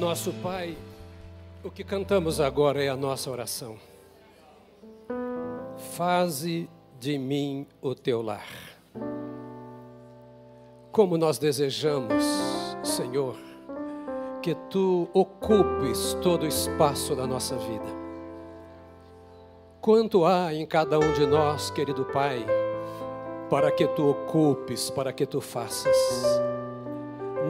[0.00, 0.74] Nosso Pai,
[1.62, 3.76] o que cantamos agora é a nossa oração.
[5.94, 8.48] Faze de mim o teu lar.
[10.90, 12.24] Como nós desejamos,
[12.82, 13.36] Senhor,
[14.40, 18.00] que tu ocupes todo o espaço da nossa vida.
[19.82, 22.46] Quanto há em cada um de nós, querido Pai,
[23.50, 25.94] para que tu ocupes, para que tu faças.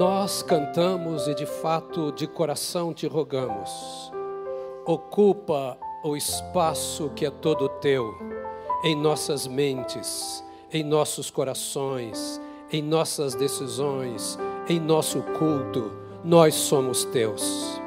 [0.00, 4.10] Nós cantamos e de fato, de coração te rogamos.
[4.86, 8.10] Ocupa o espaço que é todo teu
[8.82, 12.40] em nossas mentes, em nossos corações,
[12.72, 15.92] em nossas decisões, em nosso culto.
[16.24, 17.78] Nós somos teus.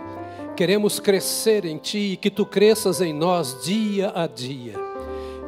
[0.55, 4.92] Queremos crescer em Ti e que Tu cresças em nós dia a dia.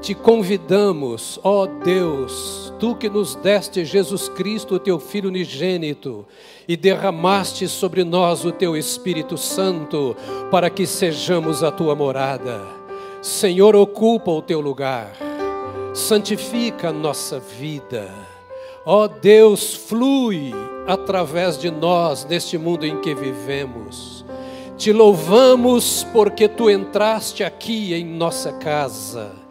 [0.06, 6.28] Te convidamos, ó Deus, Tu que nos deste Jesus Cristo, Teu Filho unigênito,
[6.68, 10.16] e derramaste sobre nós o Teu Espírito Santo,
[10.52, 12.62] para que sejamos a Tua morada.
[13.20, 15.12] Senhor, ocupa o Teu lugar,
[15.92, 18.08] santifica a nossa vida.
[18.86, 20.52] Ó Deus, flui
[20.86, 24.24] através de nós neste mundo em que vivemos
[24.78, 29.45] te louvamos porque tu entraste aqui em nossa casa.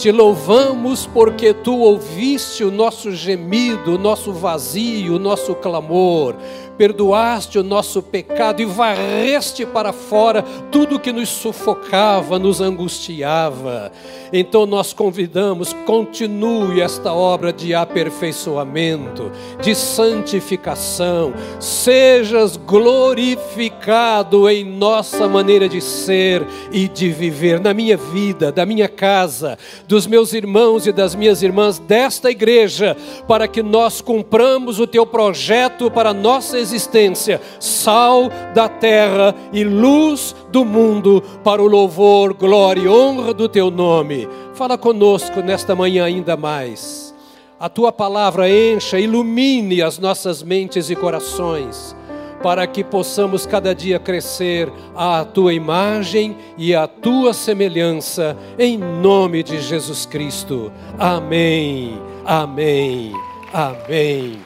[0.00, 6.36] Te louvamos porque tu ouviste o nosso gemido, o nosso vazio, o nosso clamor
[6.80, 10.42] perdoaste o nosso pecado e varreste para fora
[10.72, 13.92] tudo que nos sufocava, nos angustiava.
[14.32, 25.68] Então nós convidamos, continue esta obra de aperfeiçoamento, de santificação, sejas glorificado em nossa maneira
[25.68, 30.92] de ser e de viver, na minha vida, da minha casa, dos meus irmãos e
[30.92, 32.96] das minhas irmãs desta igreja,
[33.28, 39.34] para que nós cumpramos o teu projeto para a nossa existência existência, sal da terra
[39.52, 44.28] e luz do mundo, para o louvor, glória e honra do teu nome.
[44.54, 47.14] Fala conosco nesta manhã ainda mais.
[47.58, 51.94] A tua palavra encha, ilumine as nossas mentes e corações,
[52.42, 59.42] para que possamos cada dia crescer à tua imagem e à tua semelhança, em nome
[59.42, 60.72] de Jesus Cristo.
[60.98, 63.12] Amém, amém,
[63.52, 64.38] amém.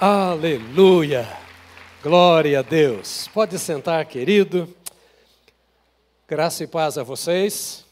[0.00, 1.43] Aleluia.
[2.04, 3.28] Glória a Deus.
[3.28, 4.68] Pode sentar, querido.
[6.28, 7.86] Graça e paz a vocês.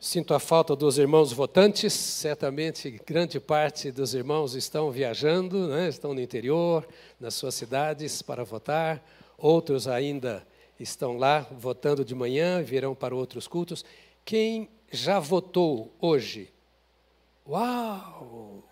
[0.00, 1.92] Sinto a falta dos irmãos votantes.
[1.92, 5.86] Certamente, grande parte dos irmãos estão viajando, né?
[5.90, 6.88] estão no interior,
[7.20, 9.06] nas suas cidades para votar.
[9.36, 10.42] Outros ainda
[10.78, 13.84] estão lá votando de manhã, virão para outros cultos.
[14.24, 16.50] Quem já votou hoje?
[17.46, 18.64] Uau!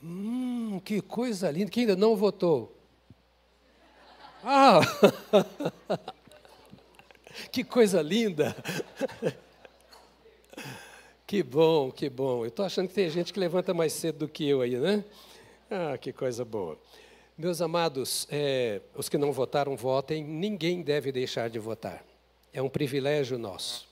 [0.00, 1.72] Hum, que coisa linda!
[1.72, 2.76] Quem ainda não votou?
[4.44, 4.80] Ah!
[7.52, 8.56] que coisa linda!
[11.30, 12.42] Que bom, que bom.
[12.42, 15.04] Eu estou achando que tem gente que levanta mais cedo do que eu aí, né?
[15.70, 16.76] Ah, que coisa boa.
[17.38, 20.24] Meus amados, é, os que não votaram, votem.
[20.24, 22.04] Ninguém deve deixar de votar.
[22.52, 23.86] É um privilégio nosso.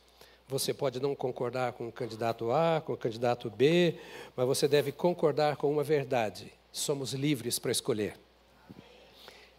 [0.48, 3.94] Você pode não concordar com o candidato A, com o candidato B,
[4.34, 8.16] mas você deve concordar com uma verdade: somos livres para escolher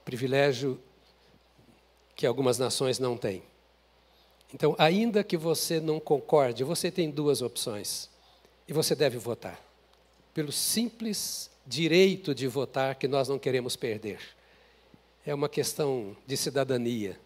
[0.09, 0.79] privilégio
[2.15, 3.43] que algumas nações não têm.
[4.51, 8.09] Então, ainda que você não concorde, você tem duas opções.
[8.67, 9.63] E você deve votar.
[10.33, 14.19] Pelo simples direito de votar que nós não queremos perder.
[15.23, 17.19] É uma questão de cidadania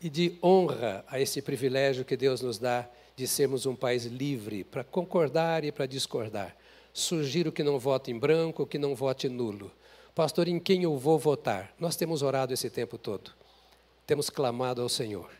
[0.00, 4.62] e de honra a esse privilégio que Deus nos dá de sermos um país livre
[4.62, 6.56] para concordar e para discordar.
[6.92, 9.72] Sugiro que não vote em branco, que não vote nulo.
[10.14, 11.72] Pastor, em quem eu vou votar?
[11.78, 13.30] Nós temos orado esse tempo todo,
[14.06, 15.30] temos clamado ao Senhor.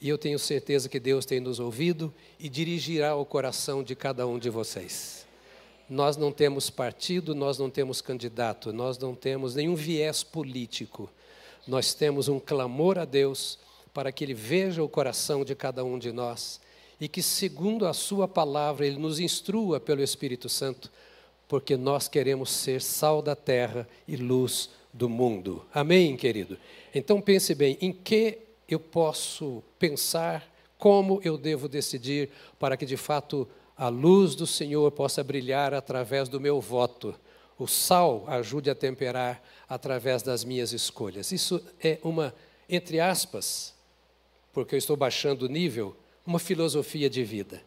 [0.00, 4.26] E eu tenho certeza que Deus tem nos ouvido e dirigirá o coração de cada
[4.26, 5.26] um de vocês.
[5.88, 11.08] Nós não temos partido, nós não temos candidato, nós não temos nenhum viés político.
[11.68, 13.58] Nós temos um clamor a Deus
[13.92, 16.60] para que Ele veja o coração de cada um de nós
[17.00, 20.90] e que, segundo a Sua palavra, Ele nos instrua pelo Espírito Santo
[21.52, 25.62] porque nós queremos ser sal da terra e luz do mundo.
[25.70, 26.56] Amém, querido?
[26.94, 32.96] Então pense bem, em que eu posso pensar, como eu devo decidir para que de
[32.96, 33.46] fato
[33.76, 37.14] a luz do Senhor possa brilhar através do meu voto.
[37.58, 41.32] O sal ajude a temperar através das minhas escolhas.
[41.32, 42.34] Isso é uma,
[42.66, 43.74] entre aspas,
[44.54, 45.94] porque eu estou baixando o nível,
[46.24, 47.60] uma filosofia de vida.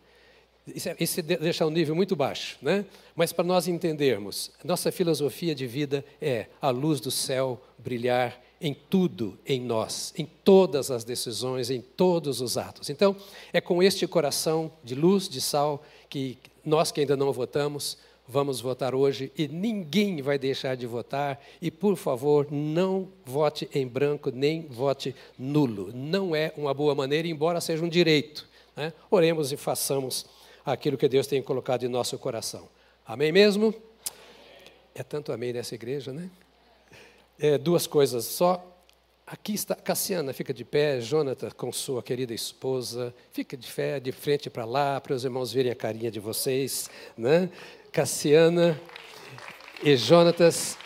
[0.68, 2.86] Isso, é, isso deixa o um nível muito baixo, né?
[3.16, 8.74] mas para nós entendermos, nossa filosofia de vida é a luz do céu brilhar em
[8.74, 12.90] tudo em nós, em todas as decisões, em todos os atos.
[12.90, 13.16] Então,
[13.54, 17.98] é com este coração de luz, de sal, que nós que ainda não votamos,
[18.28, 21.40] vamos votar hoje e ninguém vai deixar de votar.
[21.62, 25.92] E, por favor, não vote em branco, nem vote nulo.
[25.94, 28.48] Não é uma boa maneira, embora seja um direito.
[28.76, 28.92] Né?
[29.12, 30.26] Oremos e façamos
[30.66, 32.68] aquilo que Deus tem colocado em nosso coração.
[33.06, 33.74] Amém mesmo?
[34.96, 36.30] É tanto amém nessa igreja, né?
[37.38, 38.72] É, duas coisas só.
[39.28, 44.12] Aqui está Cassiana, fica de pé, Jonathan com sua querida esposa, fica de pé, de
[44.12, 47.50] frente para lá, para os irmãos verem a carinha de vocês, né?
[47.92, 48.80] Cassiana
[49.84, 50.78] e Jonatas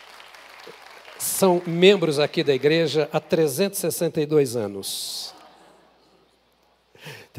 [1.18, 5.34] são membros aqui da igreja há 362 anos.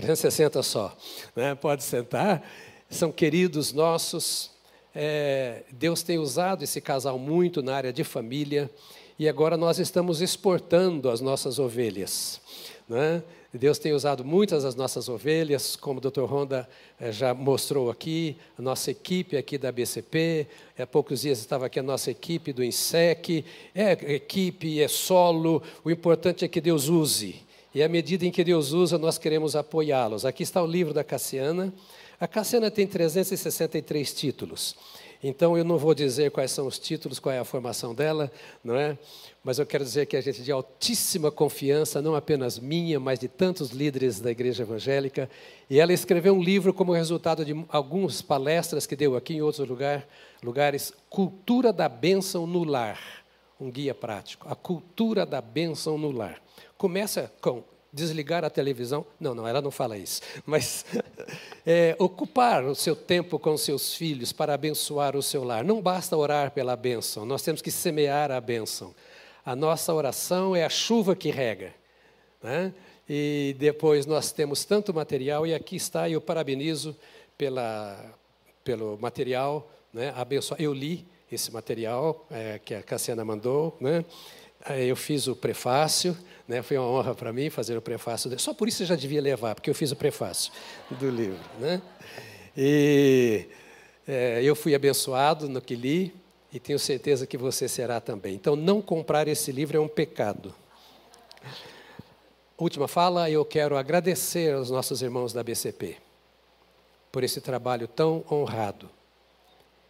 [0.01, 0.97] 360 só,
[1.37, 1.55] né?
[1.55, 2.43] pode sentar.
[2.89, 4.51] São queridos nossos.
[4.95, 8.69] É, Deus tem usado esse casal muito na área de família
[9.19, 12.41] e agora nós estamos exportando as nossas ovelhas.
[12.89, 13.23] Né?
[13.53, 16.23] Deus tem usado muitas das nossas ovelhas, como o Dr.
[16.23, 16.69] Honda
[17.01, 20.47] eh, já mostrou aqui, a nossa equipe aqui da BCP,
[20.79, 23.45] há poucos dias estava aqui a nossa equipe do INSEC,
[23.75, 27.50] é equipe, é solo, o importante é que Deus use.
[27.75, 30.25] E à medida em que Deus usa, nós queremos apoiá-los.
[30.25, 31.73] Aqui está o livro da Cassiana.
[32.19, 34.75] A Cassiana tem 363 títulos.
[35.23, 38.33] Então eu não vou dizer quais são os títulos, qual é a formação dela,
[38.65, 38.97] não é?
[39.45, 43.29] Mas eu quero dizer que a gente de altíssima confiança, não apenas minha, mas de
[43.29, 45.31] tantos líderes da igreja evangélica,
[45.69, 49.69] e ela escreveu um livro como resultado de algumas palestras que deu aqui em outros
[49.69, 50.09] lugar,
[50.43, 52.99] lugares, Cultura da Bênção no Lar,
[53.61, 54.49] um guia prático.
[54.49, 56.41] A cultura da bênção no lar.
[56.79, 57.63] Começa com
[57.93, 59.05] desligar a televisão.
[59.19, 60.23] Não, não, ela não fala isso.
[60.47, 60.85] Mas
[61.67, 65.65] é, ocupar o seu tempo com seus filhos para abençoar o seu lar.
[65.65, 68.95] Não basta orar pela bênção, nós temos que semear a bênção.
[69.45, 71.75] A nossa oração é a chuva que rega.
[72.43, 72.73] Né?
[73.09, 76.97] E depois nós temos tanto material, e aqui está, eu parabenizo
[77.37, 78.15] pela,
[78.63, 79.69] pelo material.
[79.93, 80.15] Né?
[80.59, 83.77] Eu li esse material é, que a Cassiana mandou.
[83.81, 84.05] Né?
[84.69, 86.17] Eu fiz o prefácio,
[86.47, 86.63] né?
[86.63, 88.39] foi uma honra para mim fazer o prefácio.
[88.39, 90.53] Só por isso você já devia levar, porque eu fiz o prefácio
[90.91, 91.41] do livro.
[91.59, 91.81] Né?
[92.57, 93.47] E
[94.07, 96.15] é, eu fui abençoado no que li
[96.53, 98.35] e tenho certeza que você será também.
[98.35, 100.55] Então, não comprar esse livro é um pecado.
[102.59, 105.97] Última fala, eu quero agradecer aos nossos irmãos da BCP
[107.11, 108.89] por esse trabalho tão honrado,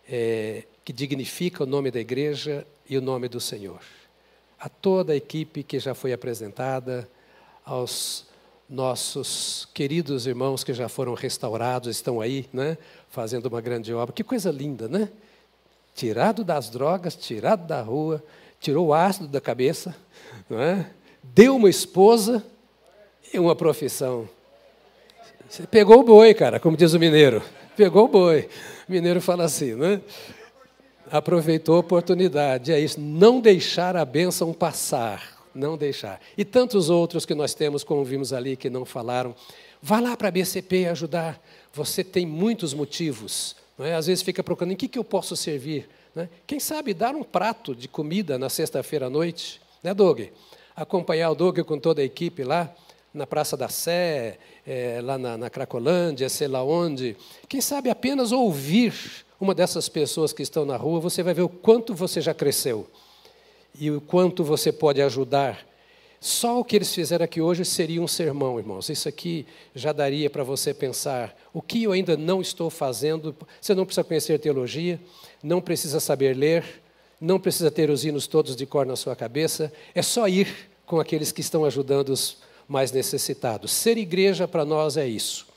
[0.08, 3.80] é, que dignifica o nome da igreja e o nome do Senhor
[4.60, 7.08] a toda a equipe que já foi apresentada,
[7.64, 8.26] aos
[8.68, 12.76] nossos queridos irmãos que já foram restaurados, estão aí, né,
[13.08, 14.14] fazendo uma grande obra.
[14.14, 15.08] Que coisa linda, né?
[15.94, 18.22] Tirado das drogas, tirado da rua,
[18.60, 19.96] tirou o ácido da cabeça,
[20.48, 20.90] não é?
[21.22, 22.44] deu uma esposa
[23.32, 24.28] e uma profissão.
[25.48, 27.42] Você pegou o boi, cara, como diz o mineiro.
[27.76, 28.48] Pegou o boi.
[28.88, 30.00] O mineiro fala assim, né?
[31.10, 32.72] Aproveitou a oportunidade.
[32.72, 36.20] É isso, não deixar a bênção passar, não deixar.
[36.36, 39.34] E tantos outros que nós temos, como vimos ali, que não falaram.
[39.82, 41.42] Vá lá para a BCP ajudar.
[41.72, 43.56] Você tem muitos motivos.
[43.76, 43.94] Não é?
[43.94, 45.88] Às vezes fica procurando em que, que eu posso servir.
[46.14, 46.28] Né?
[46.46, 50.20] Quem sabe dar um prato de comida na sexta-feira à noite, né, Doug?
[50.76, 52.72] Acompanhar o Doug com toda a equipe lá
[53.12, 57.16] na Praça da Sé, é, lá na, na Cracolândia, sei lá onde.
[57.48, 61.48] Quem sabe apenas ouvir uma dessas pessoas que estão na rua, você vai ver o
[61.48, 62.86] quanto você já cresceu
[63.78, 65.66] e o quanto você pode ajudar.
[66.20, 68.90] Só o que eles fizeram aqui hoje seria um sermão, irmãos.
[68.90, 73.34] Isso aqui já daria para você pensar o que eu ainda não estou fazendo.
[73.58, 75.00] Você não precisa conhecer teologia,
[75.42, 76.82] não precisa saber ler,
[77.18, 79.72] não precisa ter os hinos todos de cor na sua cabeça.
[79.94, 82.36] É só ir com aqueles que estão ajudando os
[82.68, 83.72] mais necessitados.
[83.72, 85.49] Ser igreja para nós é isso.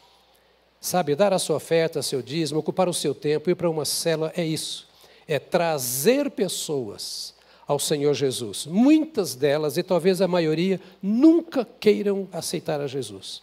[0.83, 4.33] Sabe, dar a sua oferta, seu dízimo, ocupar o seu tempo, ir para uma célula,
[4.35, 4.85] é isso.
[5.25, 7.33] É trazer pessoas
[7.65, 8.65] ao Senhor Jesus.
[8.65, 13.41] Muitas delas, e talvez a maioria, nunca queiram aceitar a Jesus.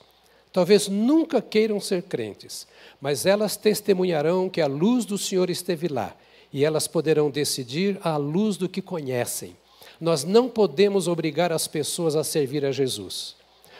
[0.52, 2.66] Talvez nunca queiram ser crentes,
[3.00, 6.14] mas elas testemunharão que a luz do Senhor esteve lá
[6.52, 9.56] e elas poderão decidir à luz do que conhecem.
[9.98, 13.34] Nós não podemos obrigar as pessoas a servir a Jesus,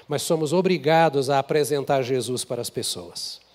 [0.09, 3.50] mas somos obrigados a apresentar Jesus para as pessoas.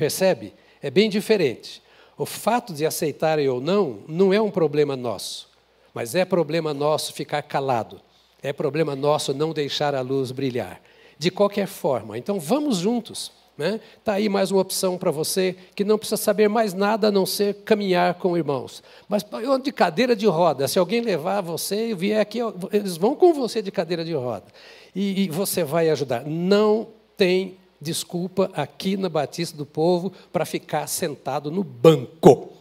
[0.00, 0.54] Percebe?
[0.80, 1.82] É bem diferente.
[2.16, 5.46] O fato de aceitarem ou não não é um problema nosso,
[5.92, 8.00] mas é problema nosso ficar calado.
[8.42, 10.80] É problema nosso não deixar a luz brilhar.
[11.18, 13.30] De qualquer forma, então vamos juntos.
[13.50, 13.80] Está né?
[14.02, 17.26] Tá aí mais uma opção para você que não precisa saber mais nada a não
[17.26, 18.82] ser caminhar com irmãos.
[19.06, 19.22] Mas
[19.62, 22.38] de cadeira de roda, se alguém levar você e vier aqui,
[22.72, 24.46] eles vão com você de cadeira de roda.
[24.94, 26.24] E, e você vai ajudar.
[26.24, 26.88] Não
[27.18, 32.52] tem desculpa aqui na Batista do Povo para ficar sentado no banco.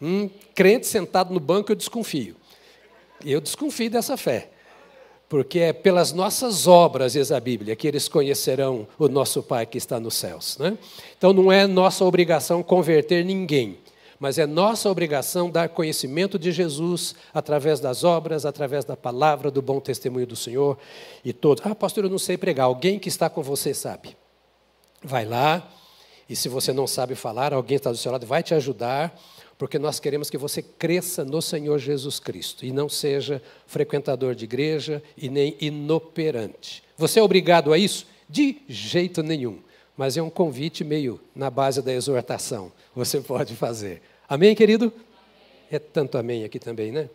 [0.00, 2.36] Hum, crente sentado no banco, eu desconfio.
[3.24, 4.50] Eu desconfio dessa fé.
[5.28, 9.76] Porque é pelas nossas obras, diz a Bíblia, que eles conhecerão o nosso Pai que
[9.76, 10.56] está nos céus.
[10.56, 10.78] Né?
[11.18, 13.76] Então não é nossa obrigação converter ninguém,
[14.18, 19.60] mas é nossa obrigação dar conhecimento de Jesus através das obras, através da palavra, do
[19.60, 20.78] bom testemunho do Senhor
[21.22, 21.62] e todos.
[21.66, 22.64] Ah, pastor, eu não sei pregar.
[22.64, 24.16] Alguém que está com você sabe.
[25.02, 25.66] Vai lá,
[26.28, 29.18] e se você não sabe falar, alguém está do seu lado, vai te ajudar,
[29.56, 34.44] porque nós queremos que você cresça no Senhor Jesus Cristo e não seja frequentador de
[34.44, 36.82] igreja e nem inoperante.
[36.96, 38.06] Você é obrigado a isso?
[38.28, 39.60] De jeito nenhum.
[39.96, 42.70] Mas é um convite meio na base da exortação.
[42.94, 44.00] Você pode fazer.
[44.28, 44.92] Amém, querido?
[45.70, 47.10] É tanto amém aqui também, né?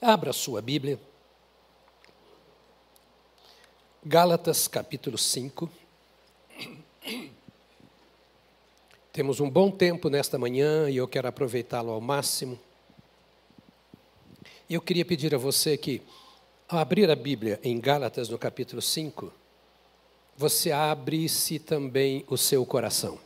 [0.00, 1.00] Abra sua Bíblia.
[4.02, 5.68] Gálatas capítulo 5.
[9.12, 12.58] Temos um bom tempo nesta manhã e eu quero aproveitá-lo ao máximo.
[14.70, 16.00] Eu queria pedir a você que,
[16.66, 19.30] ao abrir a Bíblia em Gálatas no capítulo 5,
[20.34, 23.18] você abre-se também o seu coração.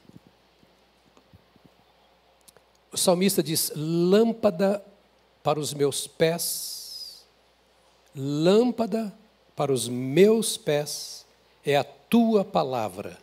[2.91, 4.85] O salmista diz: lâmpada
[5.41, 7.25] para os meus pés,
[8.13, 9.24] lâmpada para
[9.57, 11.25] os meus pés
[11.65, 13.19] é a tua palavra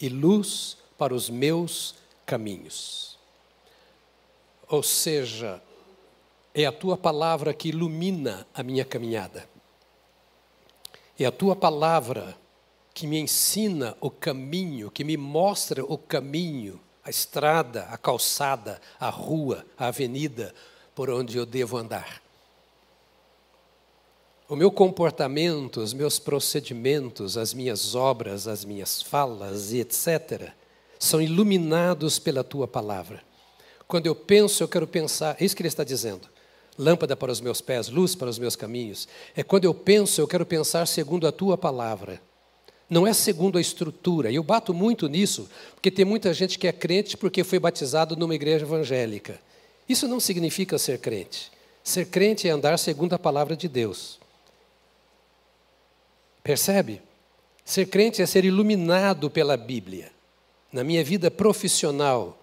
[0.00, 1.94] e luz para os meus
[2.26, 3.16] caminhos.
[4.68, 5.62] Ou seja,
[6.54, 9.48] é a tua palavra que ilumina a minha caminhada.
[11.18, 12.36] É a tua palavra
[12.92, 19.08] que me ensina o caminho, que me mostra o caminho, a estrada, a calçada, a
[19.08, 20.54] rua, a avenida
[20.94, 22.20] por onde eu devo andar.
[24.50, 30.52] O meu comportamento, os meus procedimentos, as minhas obras, as minhas falas e etc.,
[30.98, 33.22] são iluminados pela tua palavra.
[33.86, 36.26] Quando eu penso, eu quero pensar, é isso que ele está dizendo.
[36.78, 39.06] Lâmpada para os meus pés, luz para os meus caminhos.
[39.36, 42.18] É quando eu penso, eu quero pensar segundo a tua palavra.
[42.88, 44.30] Não é segundo a estrutura.
[44.30, 48.16] E eu bato muito nisso, porque tem muita gente que é crente porque foi batizado
[48.16, 49.38] numa igreja evangélica.
[49.86, 51.52] Isso não significa ser crente.
[51.84, 54.18] Ser crente é andar segundo a palavra de Deus.
[56.42, 57.02] Percebe?
[57.64, 60.10] Ser crente é ser iluminado pela Bíblia.
[60.72, 62.38] Na minha vida profissional,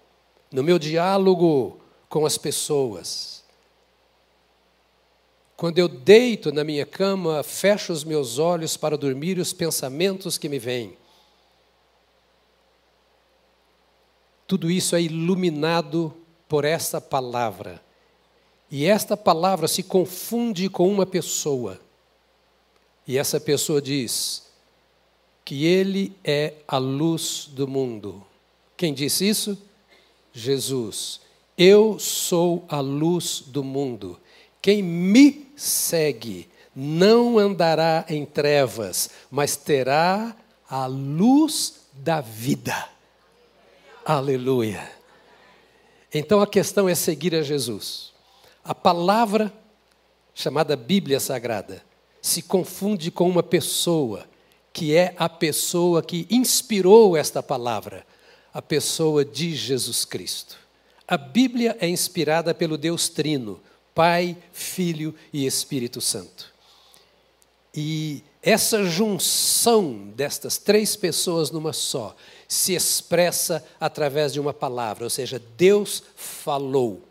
[0.52, 3.44] no meu diálogo com as pessoas.
[5.56, 10.36] Quando eu deito na minha cama, fecho os meus olhos para dormir e os pensamentos
[10.36, 10.96] que me vêm.
[14.46, 16.14] Tudo isso é iluminado
[16.46, 17.82] por esta palavra.
[18.70, 21.80] E esta palavra se confunde com uma pessoa.
[23.06, 24.42] E essa pessoa diz
[25.44, 28.26] que ele é a luz do mundo.
[28.76, 29.56] Quem disse isso?
[30.32, 31.20] Jesus.
[31.56, 34.18] Eu sou a luz do mundo.
[34.60, 40.36] Quem me segue não andará em trevas, mas terá
[40.68, 42.88] a luz da vida.
[44.04, 44.90] Aleluia.
[46.12, 48.12] Então a questão é seguir a Jesus.
[48.64, 49.52] A palavra
[50.34, 51.85] chamada Bíblia Sagrada
[52.26, 54.26] se confunde com uma pessoa,
[54.72, 58.04] que é a pessoa que inspirou esta palavra,
[58.52, 60.58] a pessoa de Jesus Cristo.
[61.06, 63.60] A Bíblia é inspirada pelo Deus Trino,
[63.94, 66.52] Pai, Filho e Espírito Santo.
[67.72, 72.16] E essa junção destas três pessoas numa só
[72.48, 77.02] se expressa através de uma palavra, ou seja, Deus falou.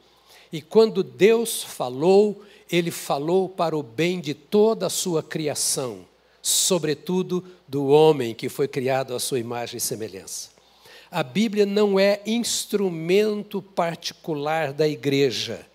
[0.51, 6.05] E quando Deus falou, ele falou para o bem de toda a sua criação,
[6.41, 10.50] sobretudo do homem que foi criado à sua imagem e semelhança.
[11.10, 15.65] A Bíblia não é instrumento particular da igreja.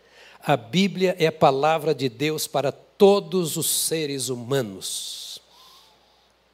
[0.45, 5.41] A Bíblia é a palavra de Deus para todos os seres humanos.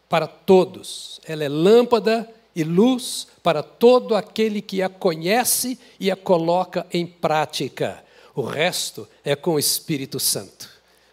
[0.08, 1.20] Para todos.
[1.26, 7.06] Ela é lâmpada e luz para todo aquele que a conhece e a coloca em
[7.06, 8.04] prática.
[8.36, 10.68] O resto é com o Espírito Santo.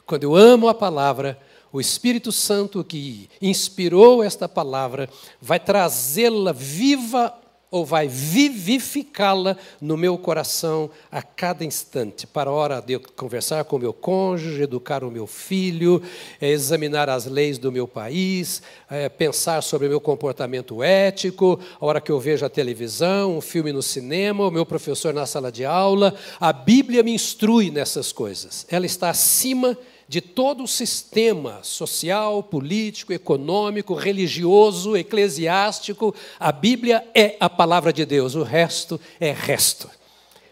[0.06, 1.40] Quando eu amo a palavra,
[1.72, 5.10] o Espírito Santo que inspirou esta palavra
[5.42, 7.34] vai trazê-la viva
[7.74, 13.64] ou vai vivificá-la no meu coração a cada instante, para a hora de eu conversar
[13.64, 16.00] com o meu cônjuge, educar o meu filho,
[16.40, 18.62] é, examinar as leis do meu país,
[18.92, 23.42] é, pensar sobre o meu comportamento ético, a hora que eu vejo a televisão, um
[23.42, 26.14] filme no cinema, o meu professor na sala de aula.
[26.40, 28.68] A Bíblia me instrui nessas coisas.
[28.70, 36.14] Ela está acima de de todo o sistema social, político, econômico, religioso, eclesiástico.
[36.40, 39.90] A Bíblia é a palavra de Deus, o resto é resto.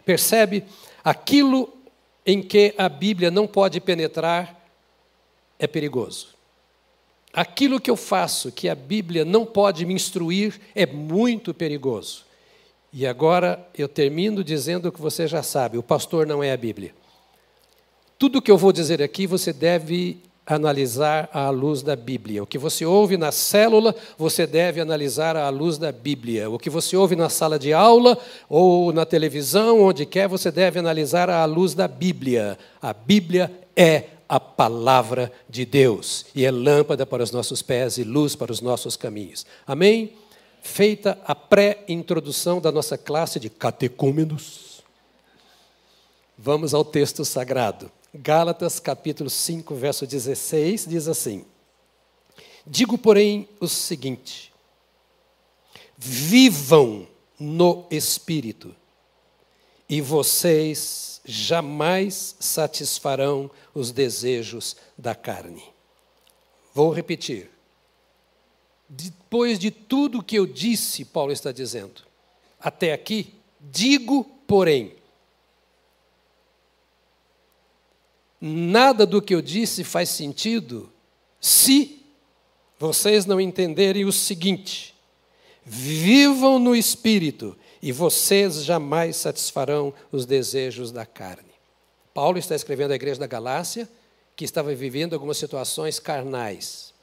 [0.06, 0.64] Percebe?
[1.04, 1.70] Aquilo
[2.26, 4.60] em que a Bíblia não pode penetrar
[5.60, 6.30] é perigoso.
[7.34, 12.26] Aquilo que eu faço que a Bíblia não pode me instruir é muito perigoso.
[12.92, 16.58] E agora eu termino dizendo o que você já sabe: o pastor não é a
[16.58, 16.94] Bíblia.
[18.22, 22.44] Tudo o que eu vou dizer aqui você deve analisar à luz da Bíblia.
[22.44, 26.48] O que você ouve na célula, você deve analisar à luz da Bíblia.
[26.48, 28.16] O que você ouve na sala de aula
[28.48, 32.60] ou na televisão, onde quer, você deve analisar à luz da Bíblia.
[32.80, 38.04] A Bíblia é a palavra de Deus e é lâmpada para os nossos pés e
[38.04, 39.48] luz para os nossos caminhos.
[39.66, 40.14] Amém?
[40.62, 44.84] Feita a pré-introdução da nossa classe de catecúmenos,
[46.38, 47.92] vamos ao texto sagrado.
[48.14, 51.46] Gálatas capítulo 5, verso 16, diz assim:
[52.68, 54.52] Digo, porém, o seguinte:
[55.98, 57.08] vivam
[57.40, 58.76] no espírito,
[59.88, 65.64] e vocês jamais satisfarão os desejos da carne.
[66.74, 67.50] Vou repetir.
[68.90, 72.02] Depois de tudo que eu disse, Paulo está dizendo,
[72.60, 74.96] até aqui, digo, porém,
[78.42, 80.92] nada do que eu disse faz sentido
[81.40, 82.04] se
[82.80, 84.96] vocês não entenderem o seguinte:
[85.64, 91.52] vivam no espírito e vocês jamais satisfarão os desejos da carne.
[92.14, 93.88] Paulo está escrevendo à igreja da Galácia
[94.36, 96.94] que estava vivendo algumas situações carnais.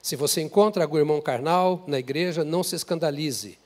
[0.00, 3.58] Se você encontra algum irmão carnal na igreja, não se escandalize.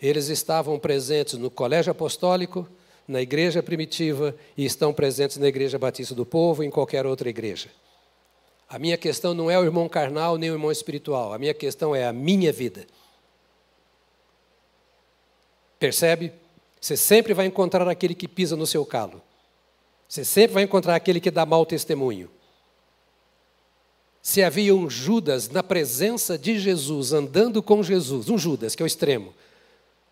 [0.00, 2.68] Eles estavam presentes no colégio apostólico,
[3.06, 7.28] na igreja primitiva e estão presentes na igreja batista do povo e em qualquer outra
[7.28, 7.68] igreja.
[8.68, 11.94] A minha questão não é o irmão carnal nem o irmão espiritual, a minha questão
[11.94, 12.86] é a minha vida.
[15.78, 16.32] Percebe?
[16.80, 19.22] Você sempre vai encontrar aquele que pisa no seu calo.
[20.08, 22.30] Você sempre vai encontrar aquele que dá mau testemunho.
[24.22, 28.84] Se havia um Judas na presença de Jesus, andando com Jesus, um Judas, que é
[28.84, 29.32] o extremo,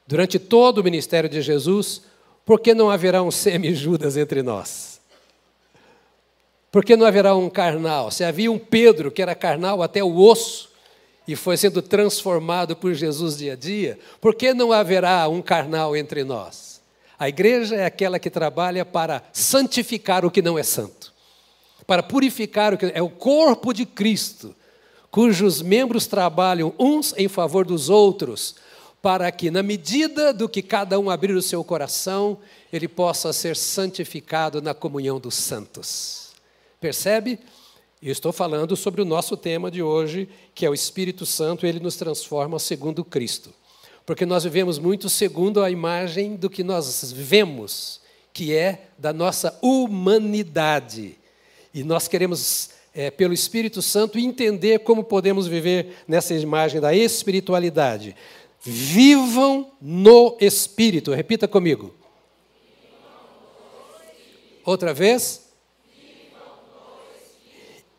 [0.07, 2.02] durante todo o ministério de Jesus,
[2.44, 5.00] por que não haverá um semi-Judas entre nós?
[6.70, 8.11] Por que não haverá um carnal?
[8.11, 10.70] Se havia um Pedro que era carnal até o osso
[11.26, 15.96] e foi sendo transformado por Jesus dia a dia, por que não haverá um carnal
[15.96, 16.83] entre nós?
[17.18, 21.12] A igreja é aquela que trabalha para santificar o que não é santo,
[21.87, 24.54] para purificar o que é o corpo de Cristo,
[25.11, 28.57] cujos membros trabalham uns em favor dos outros,
[29.04, 32.38] para que, na medida do que cada um abrir o seu coração,
[32.72, 36.30] ele possa ser santificado na comunhão dos santos.
[36.80, 37.38] Percebe?
[38.02, 41.80] Eu estou falando sobre o nosso tema de hoje, que é o Espírito Santo, ele
[41.80, 43.52] nos transforma segundo Cristo.
[44.06, 48.00] Porque nós vivemos muito segundo a imagem do que nós vemos,
[48.32, 51.18] que é da nossa humanidade.
[51.74, 58.16] E nós queremos, é, pelo Espírito Santo, entender como podemos viver nessa imagem da espiritualidade.
[58.64, 61.12] Vivam no Espírito.
[61.12, 61.94] Repita comigo.
[64.64, 65.44] Outra vez.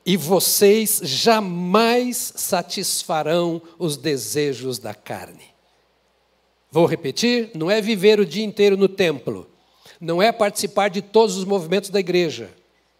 [0.03, 5.55] E vocês jamais satisfarão os desejos da carne.
[6.71, 9.49] Vou repetir: não é viver o dia inteiro no templo,
[9.99, 12.51] não é participar de todos os movimentos da igreja,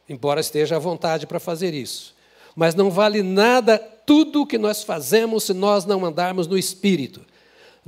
[0.08, 2.16] embora esteja à vontade para fazer isso.
[2.56, 7.22] Mas não vale nada tudo o que nós fazemos se nós não andarmos no espírito.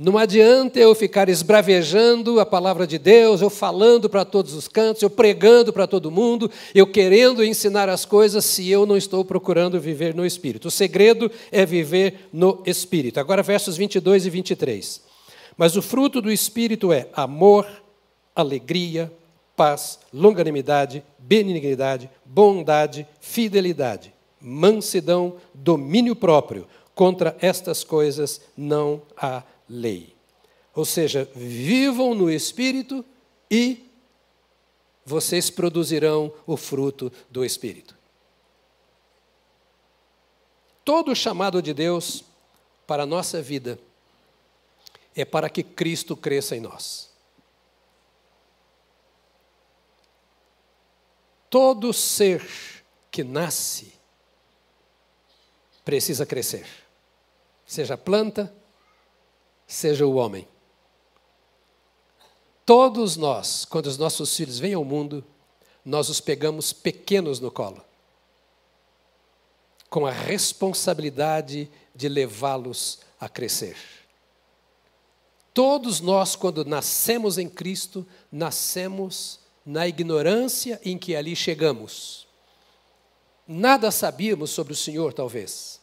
[0.00, 5.02] Não adianta eu ficar esbravejando a palavra de Deus, eu falando para todos os cantos,
[5.02, 9.80] eu pregando para todo mundo, eu querendo ensinar as coisas, se eu não estou procurando
[9.80, 10.68] viver no Espírito.
[10.68, 13.18] O segredo é viver no Espírito.
[13.18, 15.02] Agora, versos 22 e 23.
[15.56, 17.66] Mas o fruto do Espírito é amor,
[18.36, 19.12] alegria,
[19.56, 26.68] paz, longanimidade, benignidade, bondade, fidelidade, mansidão, domínio próprio.
[26.94, 30.14] Contra estas coisas não há lei.
[30.74, 33.04] Ou seja, vivam no Espírito
[33.50, 33.84] e
[35.04, 37.96] vocês produzirão o fruto do Espírito.
[40.84, 42.24] Todo chamado de Deus
[42.88, 43.78] para a nossa vida,
[45.14, 47.10] é para que Cristo cresça em nós.
[51.50, 52.42] Todo ser
[53.10, 53.92] que nasce
[55.84, 56.66] precisa crescer,
[57.66, 58.54] seja planta,
[59.68, 60.48] seja o homem.
[62.64, 65.24] Todos nós, quando os nossos filhos vêm ao mundo,
[65.84, 67.82] nós os pegamos pequenos no colo,
[69.88, 73.76] com a responsabilidade de levá-los a crescer.
[75.54, 82.26] Todos nós, quando nascemos em Cristo, nascemos na ignorância em que ali chegamos.
[83.46, 85.77] Nada sabíamos sobre o Senhor, talvez.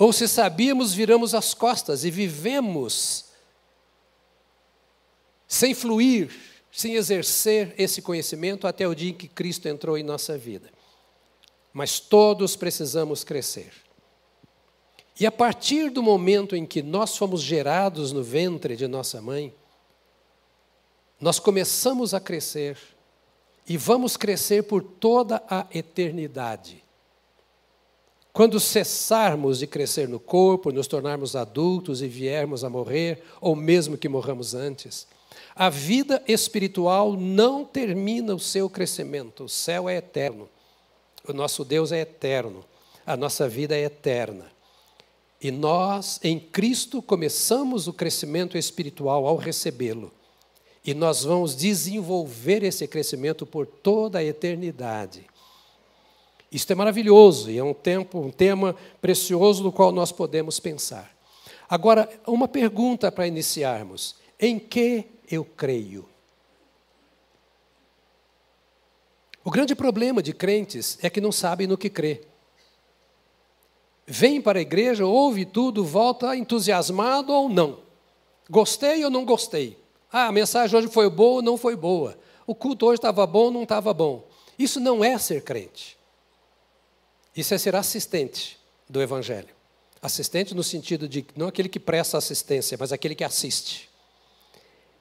[0.00, 3.26] Ou se sabíamos, viramos as costas e vivemos
[5.46, 6.34] sem fluir,
[6.72, 10.72] sem exercer esse conhecimento até o dia em que Cristo entrou em nossa vida.
[11.70, 13.74] Mas todos precisamos crescer.
[15.20, 19.54] E a partir do momento em que nós fomos gerados no ventre de nossa mãe,
[21.20, 22.78] nós começamos a crescer
[23.68, 26.82] e vamos crescer por toda a eternidade.
[28.32, 33.98] Quando cessarmos de crescer no corpo, nos tornarmos adultos e viermos a morrer, ou mesmo
[33.98, 35.06] que morramos antes,
[35.54, 39.44] a vida espiritual não termina o seu crescimento.
[39.44, 40.48] O céu é eterno.
[41.28, 42.64] O nosso Deus é eterno.
[43.04, 44.50] A nossa vida é eterna.
[45.42, 50.12] E nós, em Cristo, começamos o crescimento espiritual ao recebê-lo.
[50.84, 55.26] E nós vamos desenvolver esse crescimento por toda a eternidade.
[56.50, 61.10] Isto é maravilhoso e é um tempo, um tema precioso no qual nós podemos pensar.
[61.68, 66.08] Agora, uma pergunta para iniciarmos: em que eu creio.
[69.44, 72.22] O grande problema de crentes é que não sabem no que crê.
[74.06, 77.78] Vem para a igreja, ouve tudo, volta entusiasmado ou não.
[78.50, 79.78] Gostei ou não gostei?
[80.12, 82.18] Ah, a mensagem hoje foi boa ou não foi boa?
[82.44, 84.26] O culto hoje estava bom ou não estava bom?
[84.58, 85.99] Isso não é ser crente.
[87.40, 89.48] Isso é ser assistente do Evangelho.
[90.02, 93.88] Assistente no sentido de não aquele que presta assistência, mas aquele que assiste.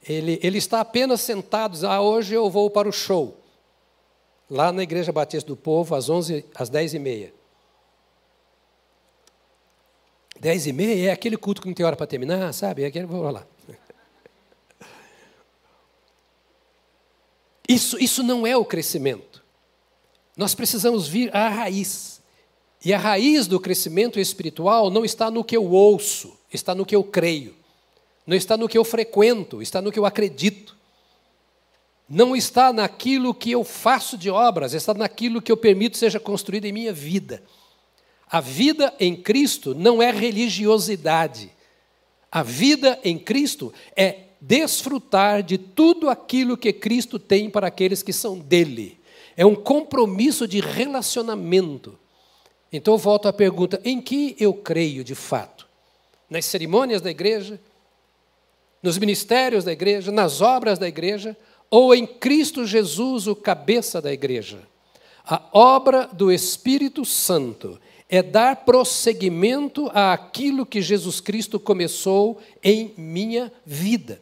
[0.07, 3.37] Ele, ele está apenas sentado, ah, hoje eu vou para o show.
[4.49, 7.33] Lá na Igreja Batista do Povo, às, 11, às 10 e meia.
[10.39, 12.83] 10 e meia é aquele culto que não tem hora para terminar, sabe?
[12.83, 13.45] É aquele, vou lá.
[17.67, 19.43] Isso, isso não é o crescimento.
[20.37, 22.18] Nós precisamos vir à raiz.
[22.83, 26.95] E a raiz do crescimento espiritual não está no que eu ouço, está no que
[26.95, 27.59] eu creio
[28.29, 30.77] não está no que eu frequento, está no que eu acredito.
[32.07, 36.65] Não está naquilo que eu faço de obras, está naquilo que eu permito seja construído
[36.65, 37.41] em minha vida.
[38.29, 41.51] A vida em Cristo não é religiosidade.
[42.31, 48.13] A vida em Cristo é desfrutar de tudo aquilo que Cristo tem para aqueles que
[48.13, 48.99] são dele.
[49.35, 51.97] É um compromisso de relacionamento.
[52.71, 55.67] Então eu volto à pergunta: em que eu creio de fato?
[56.29, 57.59] Nas cerimônias da igreja,
[58.81, 61.35] nos ministérios da igreja, nas obras da igreja,
[61.69, 64.59] ou em Cristo Jesus, o cabeça da igreja.
[65.25, 67.79] A obra do Espírito Santo
[68.09, 74.19] é dar prosseguimento àquilo que Jesus Cristo começou em minha vida.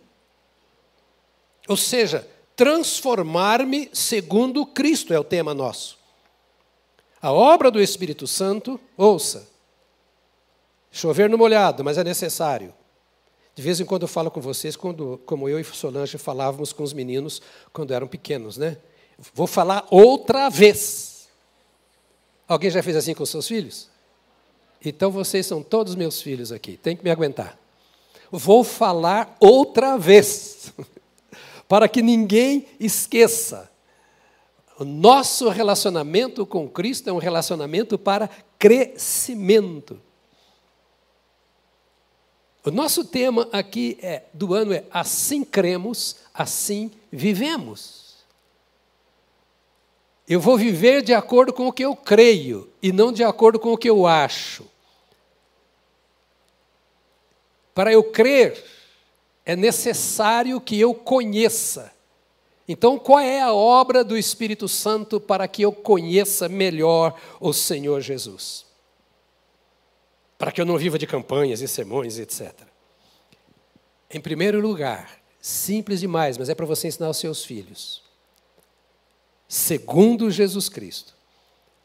[1.67, 5.97] Ou seja, transformar-me segundo Cristo é o tema nosso.
[7.21, 9.47] A obra do Espírito Santo, ouça,
[10.91, 12.73] chover no molhado, mas é necessário.
[13.55, 16.83] De vez em quando eu falo com vocês, quando, como eu e Solange falávamos com
[16.83, 17.41] os meninos
[17.73, 18.77] quando eram pequenos, né?
[19.33, 21.27] Vou falar outra vez.
[22.47, 23.89] Alguém já fez assim com seus filhos?
[24.83, 27.57] Então vocês são todos meus filhos aqui, tem que me aguentar.
[28.31, 30.71] Vou falar outra vez,
[31.67, 33.71] para que ninguém esqueça.
[34.79, 39.99] O nosso relacionamento com Cristo é um relacionamento para crescimento.
[42.63, 48.17] O nosso tema aqui é, do ano é Assim cremos, assim vivemos.
[50.27, 53.71] Eu vou viver de acordo com o que eu creio e não de acordo com
[53.71, 54.65] o que eu acho.
[57.73, 58.63] Para eu crer,
[59.45, 61.96] é necessário que eu conheça.
[62.67, 68.01] Então, qual é a obra do Espírito Santo para que eu conheça melhor o Senhor
[68.01, 68.67] Jesus?
[70.37, 72.53] para que eu não viva de campanhas e sermões, etc.
[74.09, 78.03] Em primeiro lugar, simples demais, mas é para você ensinar aos seus filhos.
[79.47, 81.15] Segundo Jesus Cristo,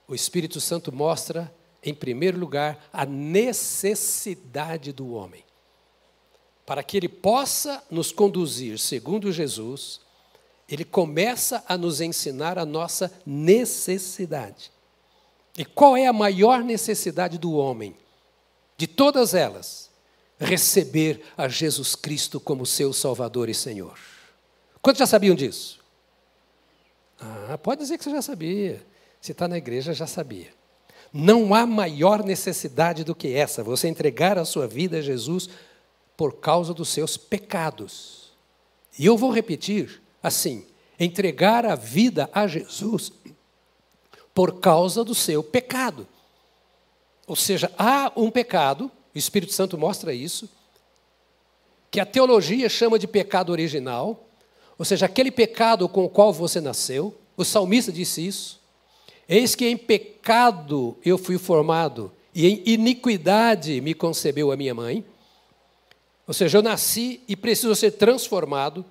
[0.07, 1.51] o Espírito Santo mostra,
[1.83, 5.45] em primeiro lugar, a necessidade do homem.
[6.65, 10.02] para que ele possa nos conduzir segundo Jesus,
[10.73, 14.73] ele começa a nos ensinar a nossa necessidade.
[15.59, 17.95] E qual é a maior necessidade do homem?
[18.79, 19.91] De todas elas,
[20.39, 23.99] receber a Jesus Cristo como seu Salvador e Senhor.
[24.81, 25.79] Quantos já sabiam disso?
[27.21, 28.83] Ah, pode dizer que você já sabia.
[29.21, 30.55] Se está na igreja, já sabia.
[31.13, 35.51] Não há maior necessidade do que essa, você entregar a sua vida a Jesus
[36.17, 38.33] por causa dos seus pecados.
[38.99, 40.67] E eu vou repetir assim:
[40.99, 43.13] entregar a vida a Jesus
[44.35, 46.07] por causa do seu pecado.
[47.27, 50.49] Ou seja, há um pecado, o Espírito Santo mostra isso,
[51.91, 54.27] que a teologia chama de pecado original,
[54.79, 57.15] ou seja, aquele pecado com o qual você nasceu.
[57.37, 58.61] O salmista disse isso.
[59.29, 65.05] Eis que em pecado eu fui formado, e em iniquidade me concebeu a minha mãe.
[66.27, 68.85] Ou seja, eu nasci e preciso ser transformado,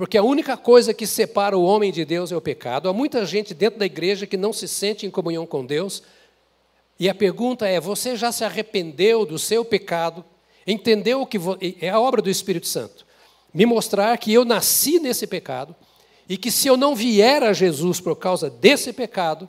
[0.00, 2.88] porque a única coisa que separa o homem de Deus é o pecado.
[2.88, 6.02] Há muita gente dentro da igreja que não se sente em comunhão com Deus.
[6.98, 10.24] E a pergunta é: você já se arrependeu do seu pecado?
[10.66, 11.38] Entendeu que
[11.82, 13.06] é a obra do Espírito Santo?
[13.52, 15.76] Me mostrar que eu nasci nesse pecado
[16.26, 19.46] e que se eu não vier a Jesus por causa desse pecado,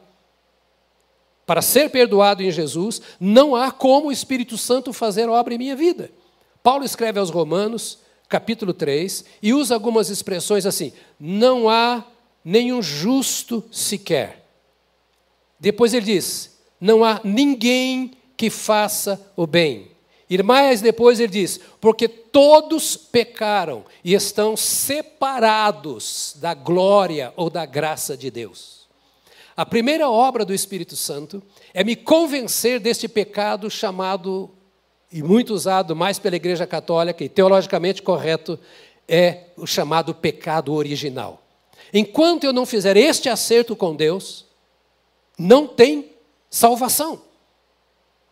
[1.46, 5.78] para ser perdoado em Jesus, não há como o Espírito Santo fazer obra em minha
[5.78, 6.12] vida.
[6.62, 8.00] Paulo escreve aos Romanos,
[8.32, 12.06] capítulo 3, e usa algumas expressões assim: não há
[12.44, 14.48] nenhum justo sequer.
[15.60, 19.92] Depois ele diz: não há ninguém que faça o bem.
[20.30, 27.66] E mais depois ele diz: porque todos pecaram e estão separados da glória ou da
[27.66, 28.88] graça de Deus.
[29.58, 34.50] A primeira obra do Espírito Santo é me convencer deste pecado chamado,
[35.12, 38.60] e muito usado mais pela Igreja Católica e teologicamente correto,
[39.08, 41.42] é o chamado pecado original.
[41.94, 44.46] Enquanto eu não fizer este acerto com Deus,
[45.38, 46.10] não tem
[46.50, 47.22] salvação.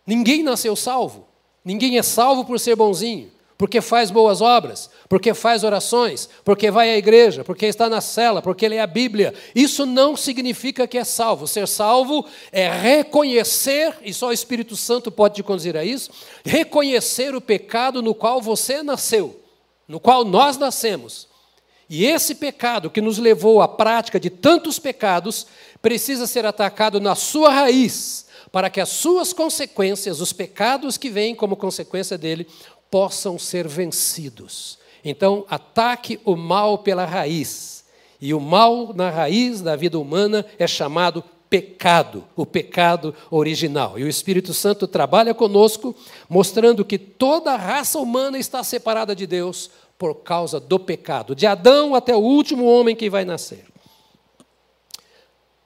[0.06, 1.28] Ninguém nasceu salvo.
[1.66, 6.92] Ninguém é salvo por ser bonzinho porque faz boas obras, porque faz orações, porque vai
[6.92, 9.34] à igreja, porque está na cela, porque lê a Bíblia.
[9.54, 11.46] Isso não significa que é salvo.
[11.46, 16.10] Ser salvo é reconhecer, e só o Espírito Santo pode te conduzir a isso,
[16.46, 19.38] reconhecer o pecado no qual você nasceu,
[19.86, 21.28] no qual nós nascemos.
[21.90, 25.46] E esse pecado que nos levou à prática de tantos pecados
[25.82, 31.36] precisa ser atacado na sua raiz, para que as suas consequências, os pecados que vêm
[31.36, 32.48] como consequência dele,
[32.90, 34.80] possam ser vencidos.
[35.04, 37.86] Então, ataque o mal pela raiz.
[38.20, 43.98] E o mal na raiz da vida humana é chamado pecado, o pecado original.
[43.98, 45.96] E o Espírito Santo trabalha conosco,
[46.28, 51.46] mostrando que toda a raça humana está separada de Deus por causa do pecado, de
[51.46, 53.66] Adão até o último homem que vai nascer.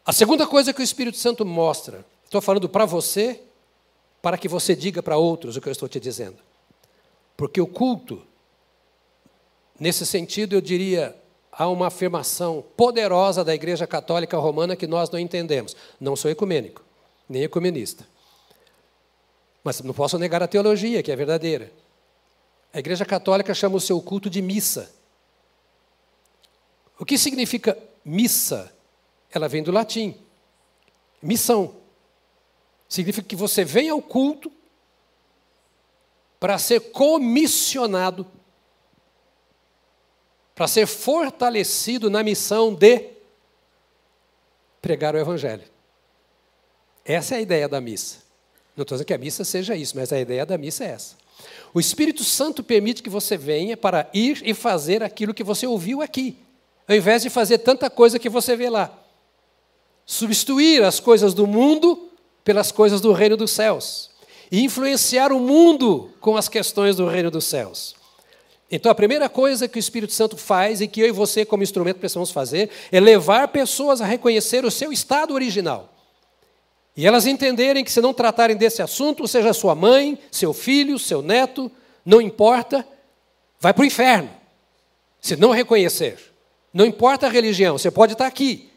[0.05, 3.41] A segunda coisa que o Espírito Santo mostra, estou falando para você,
[4.21, 6.37] para que você diga para outros o que eu estou te dizendo.
[7.43, 8.25] Porque o culto,
[9.77, 11.13] nesse sentido, eu diria,
[11.51, 15.75] há uma afirmação poderosa da Igreja Católica Romana que nós não entendemos.
[15.99, 16.81] Não sou ecumênico,
[17.27, 18.07] nem ecumenista.
[19.61, 21.69] Mas não posso negar a teologia, que é verdadeira.
[22.73, 24.89] A Igreja Católica chama o seu culto de missa.
[26.97, 28.73] O que significa missa?
[29.29, 30.15] Ela vem do latim.
[31.21, 31.75] Missão.
[32.87, 34.49] Significa que você vem ao culto
[36.43, 38.27] para ser comissionado,
[40.53, 43.11] para ser fortalecido na missão de
[44.81, 45.63] pregar o Evangelho.
[47.05, 48.17] Essa é a ideia da missa.
[48.75, 51.15] Não estou dizendo que a missa seja isso, mas a ideia da missa é essa.
[51.73, 56.01] O Espírito Santo permite que você venha para ir e fazer aquilo que você ouviu
[56.01, 56.37] aqui,
[56.85, 58.91] ao invés de fazer tanta coisa que você vê lá.
[60.05, 62.11] Substituir as coisas do mundo
[62.43, 64.11] pelas coisas do reino dos céus
[64.53, 67.95] e influenciar o mundo com as questões do reino dos céus.
[68.69, 71.63] Então, a primeira coisa que o Espírito Santo faz e que eu e você, como
[71.63, 75.91] instrumento, precisamos fazer é levar pessoas a reconhecer o seu estado original.
[76.95, 81.23] E elas entenderem que, se não tratarem desse assunto, seja sua mãe, seu filho, seu
[81.23, 81.71] neto,
[82.05, 82.87] não importa,
[83.59, 84.29] vai para o inferno.
[85.19, 86.19] Se não reconhecer.
[86.71, 88.69] Não importa a religião, você pode estar aqui.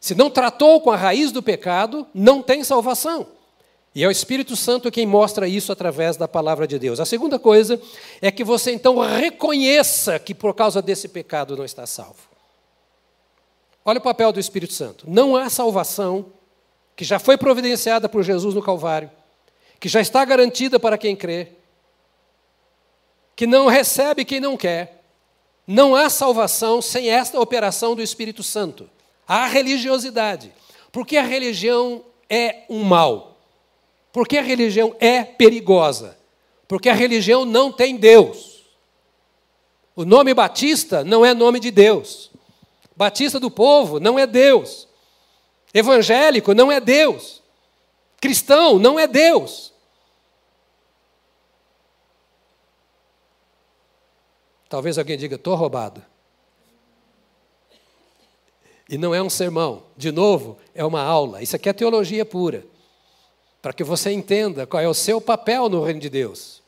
[0.00, 3.24] Se não tratou com a raiz do pecado, não tem salvação.
[3.94, 6.98] E é o Espírito Santo quem mostra isso através da palavra de Deus.
[6.98, 7.80] A segunda coisa
[8.22, 12.32] é que você então reconheça que por causa desse pecado não está salvo.
[13.84, 15.04] Olha o papel do Espírito Santo.
[15.08, 16.26] Não há salvação
[16.96, 19.10] que já foi providenciada por Jesus no Calvário,
[19.78, 21.52] que já está garantida para quem crê,
[23.34, 25.02] que não recebe quem não quer.
[25.66, 28.88] Não há salvação sem esta operação do Espírito Santo.
[29.26, 30.52] Há religiosidade.
[30.90, 33.31] Porque a religião é um mal.
[34.12, 36.18] Porque a religião é perigosa.
[36.68, 38.62] Porque a religião não tem Deus.
[39.96, 42.30] O nome Batista não é nome de Deus.
[42.94, 44.86] Batista do povo não é Deus.
[45.72, 47.42] Evangélico não é Deus.
[48.20, 49.72] Cristão não é Deus.
[54.68, 56.02] Talvez alguém diga, estou roubado.
[58.88, 59.84] E não é um sermão.
[59.96, 61.42] De novo, é uma aula.
[61.42, 62.64] Isso aqui é teologia pura.
[63.62, 66.60] Para que você entenda qual é o seu papel no reino de Deus.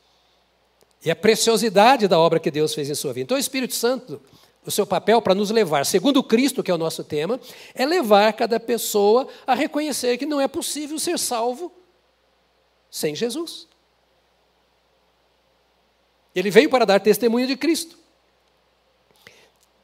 [1.03, 3.25] E a preciosidade da obra que Deus fez em sua vida.
[3.25, 4.19] Então, o Espírito Santo
[4.65, 7.39] o seu papel para nos levar, segundo Cristo, que é o nosso tema,
[7.75, 11.71] é levar cada pessoa a reconhecer que não é possível ser salvo
[12.89, 13.67] sem Jesus.
[16.33, 17.97] Ele veio para dar testemunho de Cristo.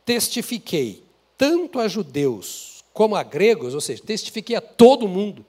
[0.04, 1.06] Testifiquei
[1.38, 5.46] tanto a judeus como a gregos, ou seja, testifiquei a todo mundo.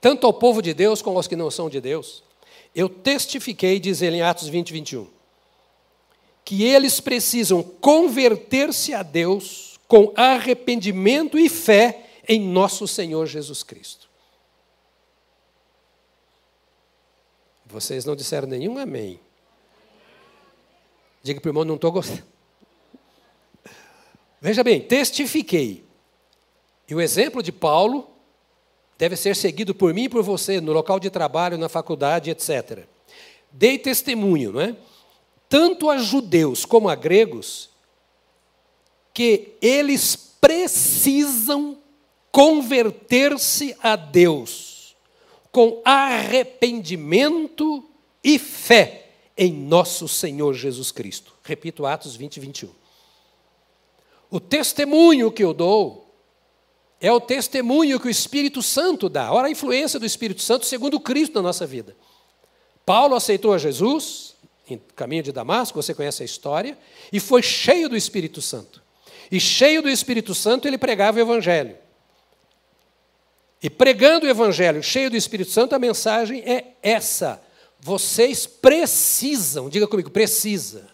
[0.00, 2.22] Tanto ao povo de Deus como aos que não são de Deus
[2.74, 5.08] eu testifiquei, diz ele em Atos 20, 21,
[6.44, 14.08] que eles precisam converter-se a Deus com arrependimento e fé em nosso Senhor Jesus Cristo.
[17.66, 19.20] Vocês não disseram nenhum amém.
[21.22, 22.24] Diga para o irmão, não estou gostando.
[24.40, 25.84] Veja bem, testifiquei.
[26.88, 28.10] E o exemplo de Paulo
[29.00, 32.80] deve ser seguido por mim e por você no local de trabalho, na faculdade, etc.
[33.50, 34.76] Dei testemunho, não é?
[35.48, 37.70] Tanto a judeus como a gregos,
[39.14, 41.78] que eles precisam
[42.30, 44.94] converter-se a Deus
[45.50, 47.88] com arrependimento
[48.22, 51.32] e fé em nosso Senhor Jesus Cristo.
[51.42, 52.70] Repito, Atos 20, 21.
[54.30, 56.09] O testemunho que eu dou
[57.00, 59.32] é o testemunho que o Espírito Santo dá.
[59.32, 61.96] Ora, a influência do Espírito Santo segundo Cristo na nossa vida.
[62.84, 64.34] Paulo aceitou a Jesus
[64.68, 66.78] em caminho de Damasco, você conhece a história,
[67.12, 68.80] e foi cheio do Espírito Santo.
[69.30, 71.76] E cheio do Espírito Santo, ele pregava o Evangelho.
[73.62, 77.42] E pregando o Evangelho, cheio do Espírito Santo, a mensagem é essa.
[77.80, 80.86] Vocês precisam, diga comigo, precisa.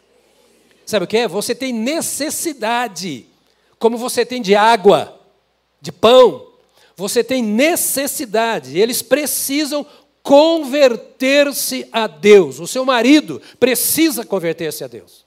[0.85, 1.29] Sabe o que é?
[1.29, 3.27] Você tem necessidade,
[3.79, 5.16] como você tem de água
[5.87, 6.49] de pão,
[6.97, 9.87] você tem necessidade, eles precisam
[10.21, 12.59] converter-se a Deus.
[12.59, 15.25] O seu marido precisa converter-se a Deus.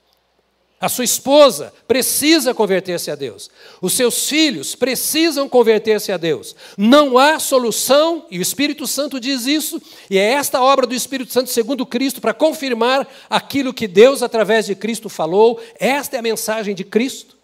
[0.81, 3.49] A sua esposa precisa converter-se a Deus.
[3.81, 6.55] Os seus filhos precisam converter-se a Deus.
[6.77, 11.31] Não há solução, e o Espírito Santo diz isso, e é esta obra do Espírito
[11.31, 15.61] Santo, segundo Cristo, para confirmar aquilo que Deus, através de Cristo, falou.
[15.79, 17.38] Esta é a mensagem de Cristo.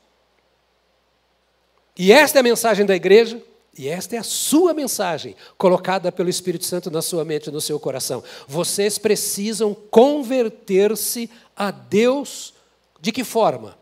[1.98, 3.42] E esta é a mensagem da igreja,
[3.78, 7.62] e esta é a sua mensagem, colocada pelo Espírito Santo na sua mente e no
[7.62, 8.24] seu coração.
[8.48, 12.54] Vocês precisam converter-se a Deus
[13.02, 13.78] de que forma?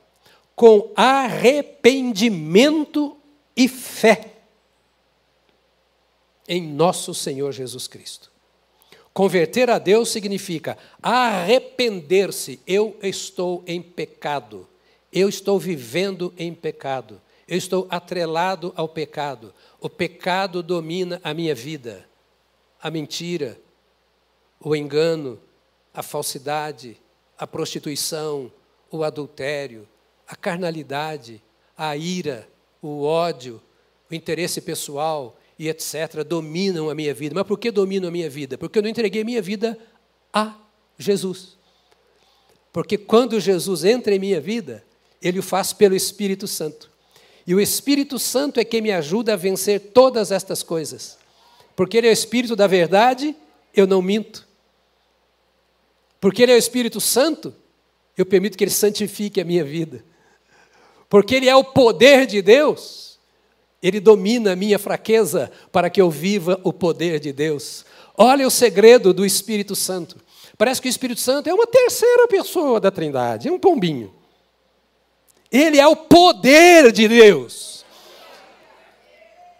[0.55, 3.17] Com arrependimento
[3.55, 4.31] e fé
[6.47, 8.31] em nosso Senhor Jesus Cristo.
[9.13, 12.59] Converter a Deus significa arrepender-se.
[12.65, 14.67] Eu estou em pecado.
[15.11, 17.21] Eu estou vivendo em pecado.
[17.47, 19.53] Eu estou atrelado ao pecado.
[19.79, 22.07] O pecado domina a minha vida.
[22.81, 23.59] A mentira,
[24.59, 25.39] o engano,
[25.93, 26.97] a falsidade,
[27.37, 28.51] a prostituição,
[28.89, 29.87] o adultério,
[30.27, 31.41] a carnalidade,
[31.77, 32.47] a ira,
[32.81, 33.61] o ódio,
[34.09, 36.23] o interesse pessoal e etc.
[36.25, 37.35] dominam a minha vida.
[37.35, 38.57] Mas por que dominam a minha vida?
[38.57, 39.77] Porque eu não entreguei minha vida
[40.33, 40.57] a
[40.97, 41.57] Jesus.
[42.71, 44.83] Porque quando Jesus entra em minha vida,
[45.21, 46.92] ele o faz pelo Espírito Santo.
[47.45, 51.17] E o Espírito Santo é quem me ajuda a vencer todas estas coisas.
[51.75, 53.35] Porque Ele é o Espírito da verdade,
[53.75, 54.47] eu não minto.
[56.21, 57.53] Porque Ele é o Espírito Santo,
[58.17, 60.03] eu permito que Ele santifique a minha vida.
[61.09, 63.19] Porque Ele é o poder de Deus,
[63.81, 67.85] Ele domina a minha fraqueza para que eu viva o poder de Deus.
[68.17, 70.15] Olha o segredo do Espírito Santo.
[70.57, 74.13] Parece que o Espírito Santo é uma terceira pessoa da Trindade, é um pombinho.
[75.53, 77.85] Ele é o poder de Deus.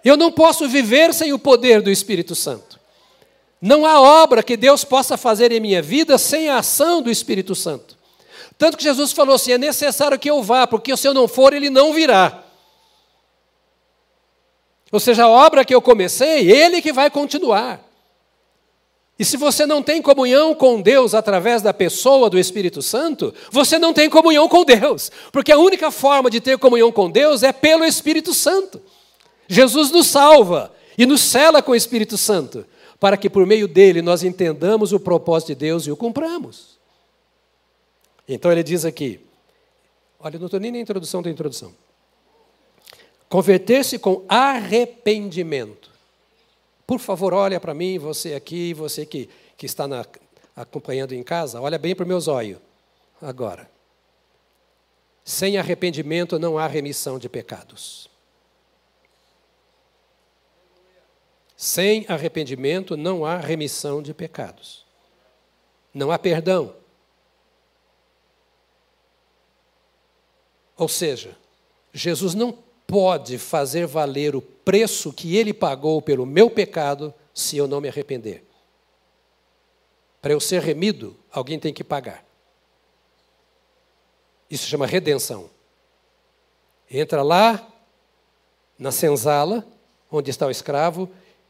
[0.04, 2.80] Eu não posso viver sem o poder do Espírito Santo.
[3.62, 7.54] Não há obra que Deus possa fazer em minha vida sem a ação do Espírito
[7.54, 7.96] Santo.
[8.58, 11.54] Tanto que Jesus falou assim: é necessário que eu vá, porque se eu não for,
[11.54, 12.44] ele não virá.
[14.92, 17.80] Ou seja, a obra que eu comecei, ele que vai continuar.
[19.18, 23.78] E se você não tem comunhão com Deus através da pessoa do Espírito Santo, você
[23.78, 27.54] não tem comunhão com Deus, porque a única forma de ter comunhão com Deus é
[27.54, 28.82] pelo Espírito Santo.
[29.48, 32.66] Jesus nos salva e nos cela com o Espírito Santo,
[33.00, 36.80] para que por meio dele nós entendamos o propósito de Deus e o cumpramos.
[38.28, 39.20] Então ele diz aqui,
[40.20, 41.74] olha, não estou nem na introdução da introdução.
[43.30, 45.93] Converter-se com arrependimento.
[46.94, 49.28] Por favor, olha para mim, você aqui, você que,
[49.58, 50.06] que está na,
[50.56, 52.62] acompanhando em casa, olha bem para o meu zóio
[53.20, 53.68] agora.
[55.26, 58.08] Sem arrependimento não há remissão de pecados.
[61.58, 64.86] Sem arrependimento não há remissão de pecados.
[65.92, 66.76] Não há perdão.
[70.78, 71.36] Ou seja,
[71.92, 72.52] Jesus não
[72.86, 77.88] pode fazer valer o preço que ele pagou pelo meu pecado se eu não me
[77.88, 78.44] arrepender.
[80.22, 82.26] Para eu ser remido, alguém tem que pagar.
[84.50, 85.50] Isso chama redenção.
[86.90, 87.68] Entra lá
[88.78, 89.68] na senzala,
[90.12, 91.10] onde está o escravo,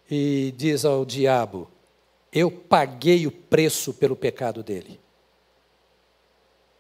[0.10, 1.70] e diz ao diabo:
[2.32, 5.00] Eu paguei o preço pelo pecado dele.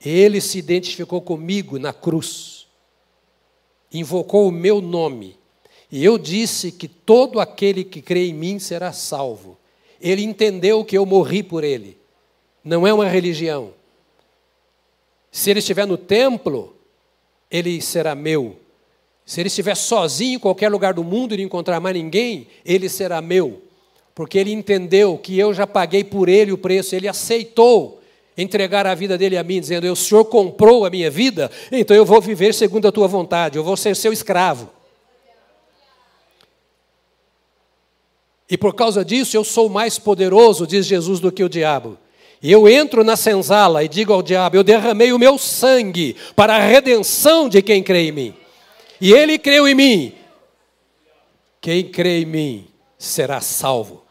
[0.03, 2.67] Ele se identificou comigo na cruz,
[3.91, 5.37] invocou o meu nome,
[5.95, 9.55] e eu disse que todo aquele que crê em mim será salvo.
[10.01, 11.95] Ele entendeu que eu morri por ele.
[12.63, 13.69] Não é uma religião.
[15.31, 16.75] Se ele estiver no templo,
[17.49, 18.55] ele será meu.
[19.23, 22.89] Se ele estiver sozinho em qualquer lugar do mundo e não encontrar mais ninguém, ele
[22.89, 23.61] será meu.
[24.15, 28.01] Porque ele entendeu que eu já paguei por ele o preço, ele aceitou
[28.35, 32.03] entregar a vida dele a mim, dizendo: O Senhor comprou a minha vida, então eu
[32.03, 34.81] vou viver segundo a tua vontade, eu vou ser seu escravo.
[38.49, 41.97] E por causa disso eu sou mais poderoso, diz Jesus, do que o diabo.
[42.41, 46.55] E eu entro na senzala e digo ao diabo: Eu derramei o meu sangue para
[46.55, 48.35] a redenção de quem crê em mim.
[48.99, 50.13] E ele creu em mim.
[51.61, 52.67] Quem crê em mim
[52.97, 54.03] será salvo.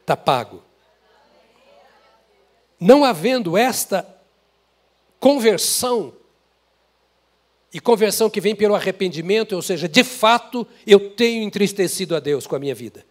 [0.00, 0.64] Está pago.
[2.80, 4.06] Não havendo esta
[5.20, 6.12] conversão,
[7.72, 12.46] e conversão que vem pelo arrependimento, ou seja, de fato eu tenho entristecido a Deus
[12.46, 13.04] com a minha vida.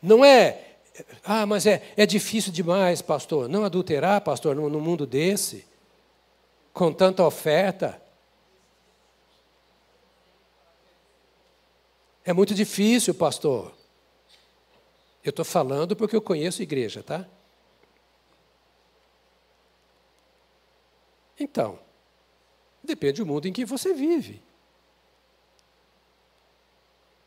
[0.00, 0.76] Não é,
[1.24, 3.48] ah, mas é, é difícil demais, pastor.
[3.48, 5.66] Não adulterar, pastor, no, no mundo desse,
[6.72, 8.00] com tanta oferta.
[12.24, 13.74] É muito difícil, pastor.
[15.24, 17.26] Eu estou falando porque eu conheço igreja, tá?
[21.38, 21.78] Então,
[22.88, 24.42] depende do mundo em que você vive.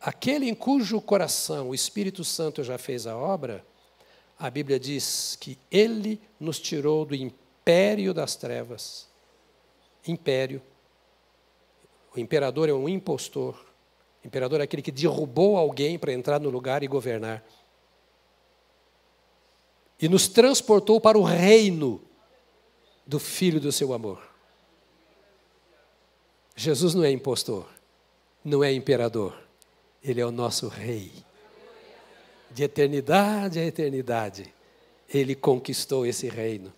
[0.01, 3.63] Aquele em cujo coração o Espírito Santo já fez a obra,
[4.37, 9.07] a Bíblia diz que ele nos tirou do império das trevas.
[10.07, 10.59] Império.
[12.15, 13.53] O imperador é um impostor.
[14.23, 17.43] O imperador é aquele que derrubou alguém para entrar no lugar e governar.
[20.01, 22.01] E nos transportou para o reino
[23.05, 24.30] do Filho do seu amor.
[26.61, 27.67] Jesus não é impostor,
[28.45, 29.35] não é imperador,
[30.03, 31.11] ele é o nosso rei.
[32.51, 34.53] De eternidade a eternidade,
[35.11, 36.71] ele conquistou esse reino.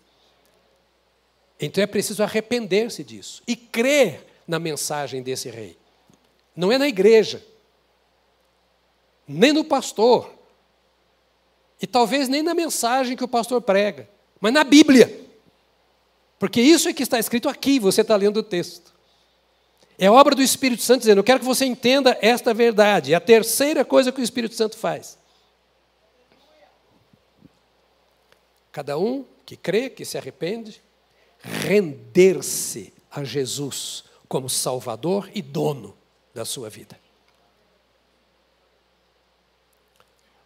[1.60, 5.78] Então é preciso arrepender-se disso e crer na mensagem desse rei.
[6.56, 7.46] Não é na igreja,
[9.28, 10.34] nem no pastor,
[11.82, 14.10] e talvez nem na mensagem que o pastor prega,
[14.40, 15.28] mas na Bíblia.
[16.40, 18.93] Porque isso é que está escrito aqui, você está lendo o texto.
[19.98, 23.14] É obra do Espírito Santo dizendo: Eu quero que você entenda esta verdade.
[23.14, 25.18] É a terceira coisa que o Espírito Santo faz.
[28.72, 30.82] Cada um que crê, que se arrepende,
[31.40, 35.96] render-se a Jesus como Salvador e dono
[36.34, 37.00] da sua vida.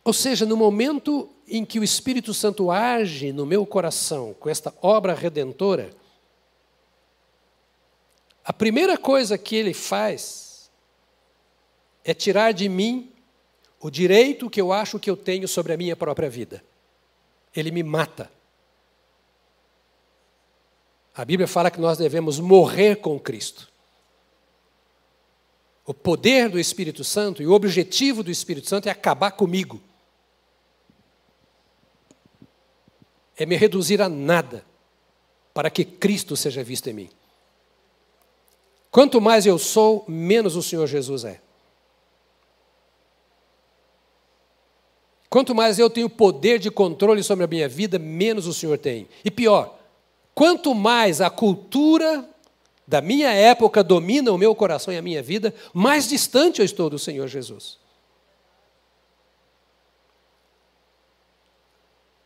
[0.04, 4.74] Ou seja, no momento em que o Espírito Santo age no meu coração com esta
[4.82, 5.90] obra redentora,
[8.48, 10.72] a primeira coisa que ele faz
[12.04, 13.12] é tirar de mim
[13.82, 16.64] o direito que eu acho que eu tenho sobre a minha própria vida.
[17.54, 18.32] Ele me mata.
[21.14, 23.68] A Bíblia fala que nós devemos morrer com Cristo.
[25.86, 29.82] O poder do Espírito Santo e o objetivo do Espírito Santo é acabar comigo.
[33.38, 34.66] é me reduzir a nada
[35.54, 37.10] para que Cristo seja visto em mim.
[38.98, 41.40] Quanto mais eu sou, menos o Senhor Jesus é.
[45.30, 49.08] Quanto mais eu tenho poder de controle sobre a minha vida, menos o Senhor tem.
[49.24, 49.78] E pior,
[50.34, 52.28] quanto mais a cultura
[52.88, 56.90] da minha época domina o meu coração e a minha vida, mais distante eu estou
[56.90, 57.78] do Senhor Jesus.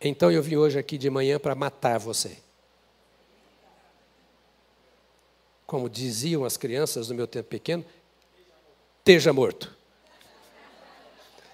[0.00, 2.38] Então eu vim hoje aqui de manhã para matar você.
[5.72, 7.82] Como diziam as crianças no meu tempo pequeno,
[8.98, 9.74] esteja morto.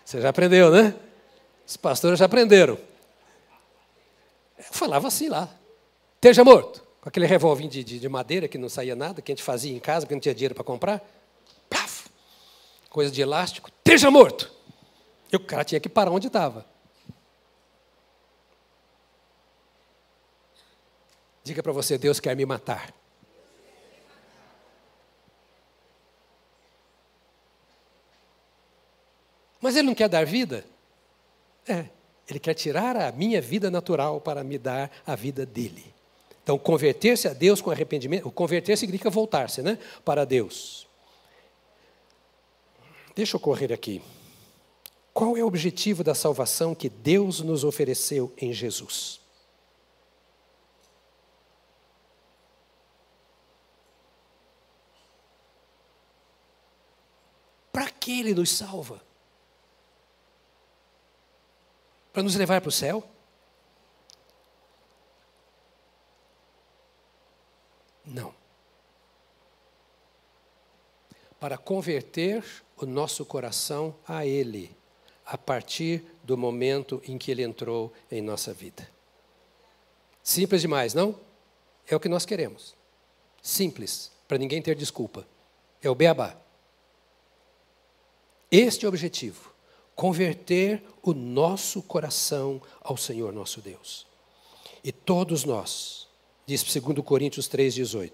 [0.04, 0.92] Você já aprendeu, né?
[1.64, 2.76] Os pastores já aprenderam.
[4.58, 5.48] Eu falava assim lá:
[6.16, 6.84] esteja morto.
[7.00, 9.72] Com aquele revolvinho de, de, de, madeira que não saía nada, que a gente fazia
[9.72, 11.00] em casa, porque não tinha dinheiro para comprar.
[11.70, 12.10] Paf!
[12.90, 14.50] Coisa de elástico, esteja morto.
[15.32, 16.66] E o cara tinha que parar onde estava.
[21.44, 22.97] Diga para você, Deus quer me matar.
[29.60, 30.64] Mas Ele não quer dar vida?
[31.66, 31.86] É,
[32.28, 35.94] Ele quer tirar a minha vida natural para me dar a vida dele.
[36.42, 39.78] Então, converter-se a Deus com arrependimento, converter significa voltar-se, né?
[40.04, 40.86] Para Deus.
[43.14, 44.00] Deixa eu correr aqui.
[45.12, 49.20] Qual é o objetivo da salvação que Deus nos ofereceu em Jesus?
[57.72, 59.07] Para que Ele nos salva?
[62.12, 63.04] Para nos levar para o céu?
[68.04, 68.34] Não.
[71.38, 72.44] Para converter
[72.76, 74.76] o nosso coração a Ele,
[75.24, 78.88] a partir do momento em que Ele entrou em nossa vida.
[80.22, 81.18] Simples demais, não?
[81.86, 82.74] É o que nós queremos.
[83.42, 85.26] Simples, para ninguém ter desculpa.
[85.82, 86.36] É o beabá.
[88.50, 89.52] Este é objetivo:
[89.98, 94.06] converter o nosso coração ao Senhor nosso Deus.
[94.84, 96.06] E todos nós,
[96.46, 98.12] diz 2 Coríntios 3,18,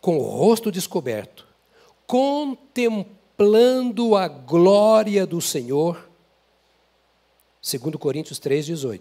[0.00, 1.44] com o rosto descoberto,
[2.06, 6.08] contemplando a glória do Senhor,
[7.60, 9.00] 2 Coríntios 3,18,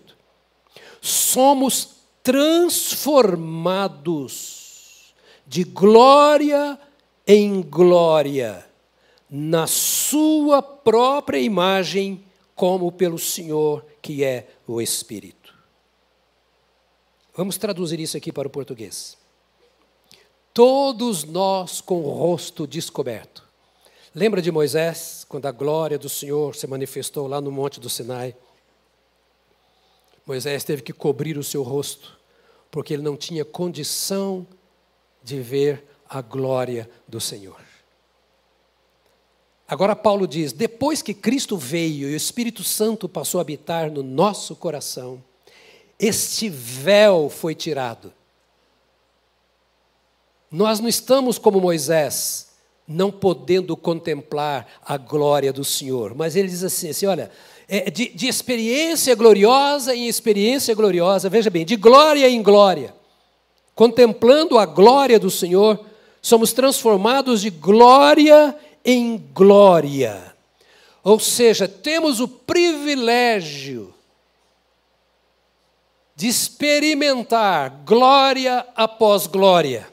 [0.99, 5.13] somos transformados
[5.45, 6.79] de glória
[7.27, 8.65] em glória
[9.29, 12.23] na sua própria imagem,
[12.55, 15.53] como pelo Senhor, que é o Espírito.
[17.35, 19.17] Vamos traduzir isso aqui para o português.
[20.53, 23.43] Todos nós com o rosto descoberto.
[24.13, 28.33] Lembra de Moisés, quando a glória do Senhor se manifestou lá no Monte do Sinai?
[30.25, 32.17] Moisés teve que cobrir o seu rosto,
[32.71, 34.47] porque ele não tinha condição
[35.21, 37.59] de ver a glória do Senhor.
[39.67, 44.03] Agora, Paulo diz: depois que Cristo veio e o Espírito Santo passou a habitar no
[44.03, 45.23] nosso coração,
[45.99, 48.13] este véu foi tirado.
[50.51, 52.49] Nós não estamos como Moisés,
[52.87, 57.31] não podendo contemplar a glória do Senhor, mas ele diz assim: assim olha,
[57.67, 62.93] é de, de experiência gloriosa em experiência gloriosa, veja bem, de glória em glória,
[63.73, 65.83] contemplando a glória do Senhor,
[66.21, 68.55] somos transformados de glória
[68.85, 70.35] em glória.
[71.03, 73.93] Ou seja, temos o privilégio
[76.15, 79.87] de experimentar glória após glória.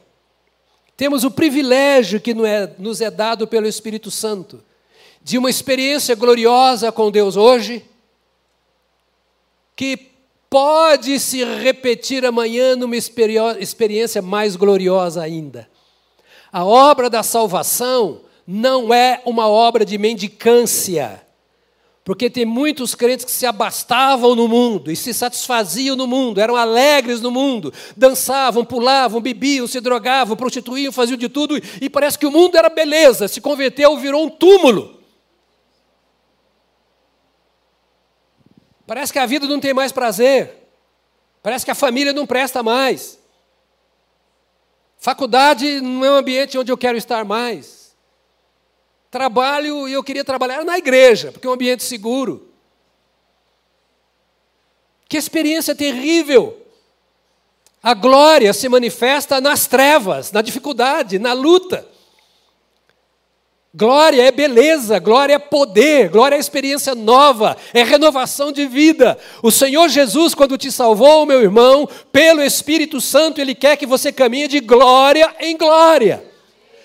[0.96, 4.62] Temos o privilégio que é, nos é dado pelo Espírito Santo
[5.22, 7.84] de uma experiência gloriosa com Deus hoje,
[9.76, 10.10] que
[10.50, 15.68] pode se repetir amanhã numa experiência mais gloriosa ainda.
[16.52, 21.22] A obra da salvação não é uma obra de mendicância.
[22.04, 26.56] Porque tem muitos crentes que se abastavam no mundo e se satisfaziam no mundo, eram
[26.56, 32.26] alegres no mundo, dançavam, pulavam, bebiam, se drogavam, prostituíam, faziam de tudo, e parece que
[32.26, 35.00] o mundo era beleza, se converteu, virou um túmulo.
[38.84, 40.68] Parece que a vida não tem mais prazer,
[41.40, 43.16] parece que a família não presta mais.
[44.98, 47.81] Faculdade não é um ambiente onde eu quero estar mais.
[49.12, 52.48] Trabalho e eu queria trabalhar na igreja, porque é um ambiente seguro.
[55.06, 56.58] Que experiência terrível!
[57.82, 61.86] A glória se manifesta nas trevas, na dificuldade, na luta.
[63.74, 69.18] Glória é beleza, glória é poder, glória é experiência nova, é renovação de vida.
[69.42, 74.10] O Senhor Jesus, quando te salvou, meu irmão, pelo Espírito Santo, Ele quer que você
[74.10, 76.31] caminhe de glória em glória.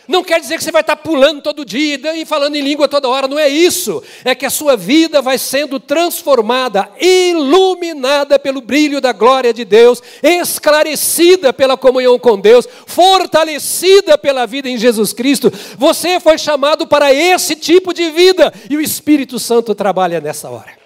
[0.07, 3.09] Não quer dizer que você vai estar pulando todo dia e falando em língua toda
[3.09, 4.01] hora, não é isso.
[4.23, 10.01] É que a sua vida vai sendo transformada, iluminada pelo brilho da glória de Deus,
[10.23, 15.51] esclarecida pela comunhão com Deus, fortalecida pela vida em Jesus Cristo.
[15.77, 20.77] Você foi chamado para esse tipo de vida e o Espírito Santo trabalha nessa hora.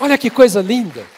[0.00, 1.13] Olha que coisa linda.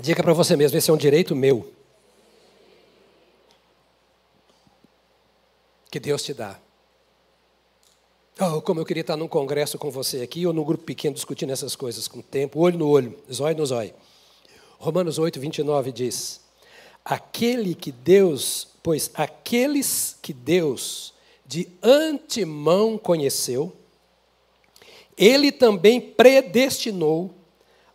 [0.00, 1.70] Diga para você mesmo: esse é um direito meu.
[5.90, 6.58] Que Deus te dá.
[8.40, 11.52] Oh, como eu queria estar num congresso com você aqui, ou num grupo pequeno discutindo
[11.52, 13.92] essas coisas com tempo, olho no olho, zóio no zóio.
[14.78, 16.40] Romanos 8, 29 diz:
[17.04, 21.12] Aquele que Deus, pois aqueles que Deus
[21.44, 23.76] de antemão conheceu,
[25.18, 27.34] ele também predestinou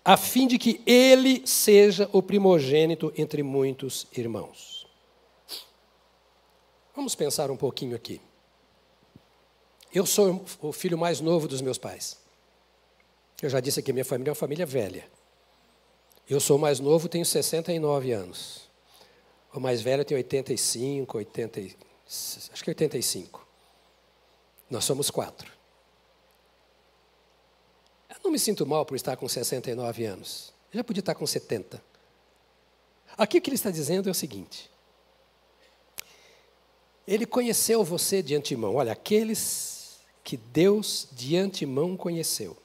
[0.07, 4.85] a fim de que ele seja o primogênito entre muitos irmãos.
[6.95, 8.21] Vamos pensar um pouquinho aqui.
[9.91, 12.19] Eu sou o filho mais novo dos meus pais.
[13.41, 15.09] Eu já disse que minha família é uma família velha.
[16.29, 18.69] Eu sou mais novo, tenho 69 anos.
[19.51, 21.61] O mais velho tem 85, 80,
[22.53, 23.47] acho que 85.
[24.69, 25.54] Nós somos quatro.
[28.25, 30.51] Não me sinto mal por estar com 69 anos.
[30.73, 31.79] Eu já podia estar com 70.
[33.15, 34.67] Aqui o que ele está dizendo é o seguinte:
[37.07, 38.73] Ele conheceu você de antemão.
[38.73, 42.57] Olha, aqueles que Deus de antemão conheceu.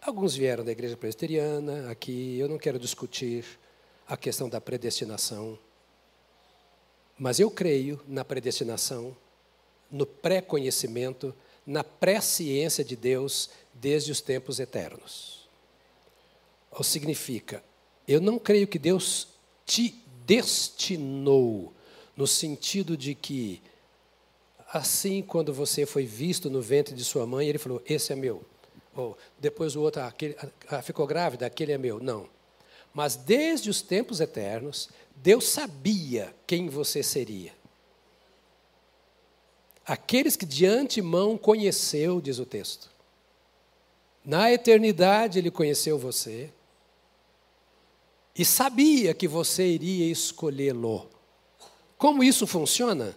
[0.00, 3.44] Alguns vieram da igreja presbiteriana, aqui eu não quero discutir
[4.06, 5.58] a questão da predestinação,
[7.18, 9.16] mas eu creio na predestinação,
[9.90, 11.34] no pré-conhecimento
[11.66, 15.48] na presciência de Deus desde os tempos eternos.
[16.70, 17.62] Ou significa,
[18.06, 19.28] eu não creio que Deus
[19.64, 19.94] te
[20.24, 21.72] destinou,
[22.16, 23.60] no sentido de que,
[24.72, 28.42] assim, quando você foi visto no ventre de sua mãe, ele falou: Esse é meu.
[28.94, 30.36] Ou depois o outro, aquele,
[30.68, 32.00] ah, ficou grávida, aquele é meu.
[32.00, 32.28] Não.
[32.94, 37.52] Mas desde os tempos eternos, Deus sabia quem você seria.
[39.86, 42.90] Aqueles que de antemão conheceu, diz o texto.
[44.24, 46.50] Na eternidade ele conheceu você
[48.34, 51.08] e sabia que você iria escolhê-lo.
[51.96, 53.16] Como isso funciona?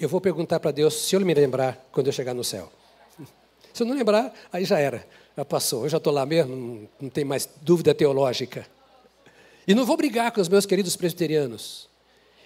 [0.00, 2.72] Eu vou perguntar para Deus se eu me lembrar quando eu chegar no céu.
[3.74, 5.06] Se eu não lembrar, aí já era,
[5.36, 5.84] já passou.
[5.84, 8.66] Eu já estou lá mesmo, não, tem mais dúvida teológica.
[9.66, 11.88] E não vou brigar com os meus queridos presbiterianos.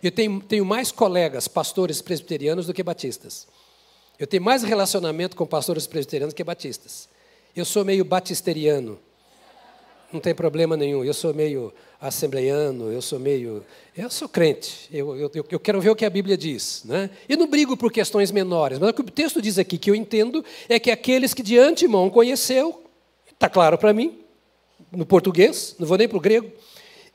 [0.03, 3.47] Eu tenho, tenho mais colegas, pastores presbiterianos, do que batistas.
[4.19, 7.09] Eu tenho mais relacionamento com pastores presbiterianos que batistas.
[7.55, 8.99] Eu sou meio batisteriano.
[10.13, 11.05] Não tem problema nenhum.
[11.05, 13.65] Eu sou meio assembleiano, eu sou meio.
[13.97, 14.89] Eu sou crente.
[14.93, 16.83] Eu, eu, eu quero ver o que a Bíblia diz.
[16.85, 17.09] Né?
[17.29, 18.79] E não brigo por questões menores.
[18.79, 21.59] Mas o que o texto diz aqui, que eu entendo, é que aqueles que de
[21.59, 22.83] antemão conheceu,
[23.31, 24.19] está claro para mim,
[24.91, 26.51] no português, não vou nem para o grego,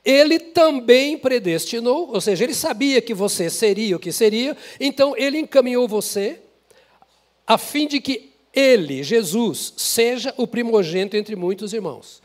[0.04, 5.38] ele também predestinou, ou seja, ele sabia que você seria o que seria, então ele
[5.38, 6.40] encaminhou você,
[7.46, 12.22] a fim de que ele, Jesus, seja o primogênito entre muitos irmãos.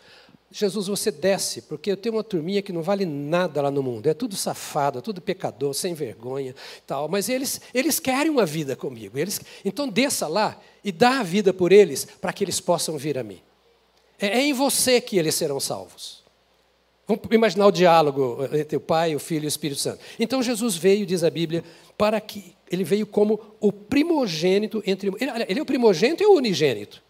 [0.55, 4.05] Jesus, você desce, porque eu tenho uma turminha que não vale nada lá no mundo,
[4.07, 6.55] é tudo safado, é tudo pecador, sem vergonha,
[6.85, 7.09] tal.
[7.09, 9.17] Mas eles, eles querem uma vida comigo.
[9.17, 13.17] Eles, então desça lá e dá a vida por eles, para que eles possam vir
[13.17, 13.41] a mim.
[14.19, 16.22] É, é em você que eles serão salvos.
[17.05, 19.99] Vamos imaginar o diálogo entre o Pai, o Filho e o Espírito Santo.
[20.17, 21.63] Então Jesus veio, diz a Bíblia,
[21.97, 25.09] para que ele veio como o primogênito entre.
[25.09, 27.03] Ele, ele é o primogênito e o unigênito.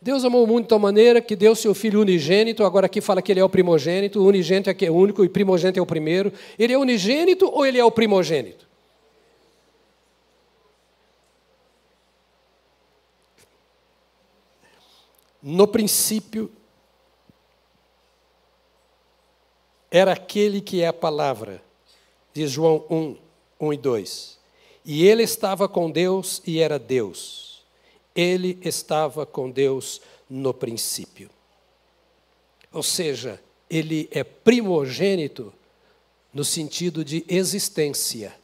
[0.00, 3.22] Deus amou o mundo de tal maneira que deu seu filho unigênito, agora aqui fala
[3.22, 5.86] que ele é o primogênito, o unigênito é que é único e primogênito é o
[5.86, 6.32] primeiro.
[6.58, 8.66] Ele é unigênito ou ele é o primogênito?
[15.40, 16.50] No princípio
[19.92, 21.62] era aquele que é a palavra,
[22.32, 23.16] diz João 1,
[23.60, 24.38] 1 e 2.
[24.86, 27.62] E ele estava com Deus e era Deus.
[28.14, 31.28] Ele estava com Deus no princípio.
[32.72, 33.38] Ou seja,
[33.68, 35.52] ele é primogênito
[36.32, 38.34] no sentido de existência.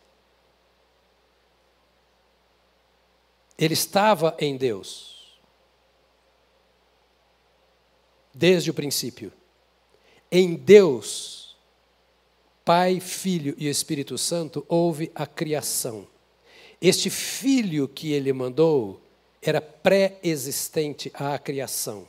[3.59, 5.41] Ele estava em Deus
[8.35, 9.33] desde o princípio.
[10.31, 11.39] Em Deus
[12.68, 16.07] Pai, Filho e Espírito Santo, houve a criação.
[16.83, 19.01] Este filho que ele mandou
[19.41, 22.07] era pré-existente à criação.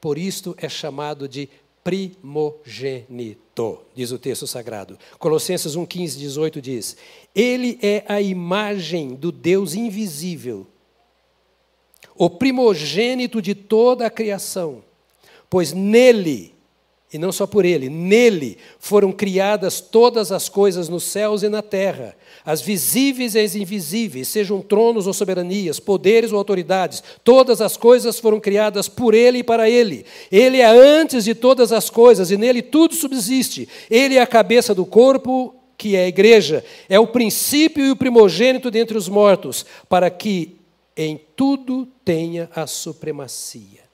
[0.00, 1.48] Por isto é chamado de
[1.82, 3.00] primogênito,
[3.92, 4.96] diz o texto sagrado.
[5.18, 6.96] Colossenses 1, 15, 18 diz:
[7.34, 10.64] Ele é a imagem do Deus invisível,
[12.14, 14.84] o primogênito de toda a criação,
[15.50, 16.54] pois nele
[17.12, 21.62] e não só por ele, nele foram criadas todas as coisas nos céus e na
[21.62, 27.76] terra, as visíveis e as invisíveis, sejam tronos ou soberanias, poderes ou autoridades, todas as
[27.78, 30.04] coisas foram criadas por ele e para ele.
[30.30, 33.68] Ele é antes de todas as coisas e nele tudo subsiste.
[33.90, 37.96] Ele é a cabeça do corpo, que é a igreja, é o princípio e o
[37.96, 40.56] primogênito dentre os mortos, para que
[40.96, 43.87] em tudo tenha a supremacia.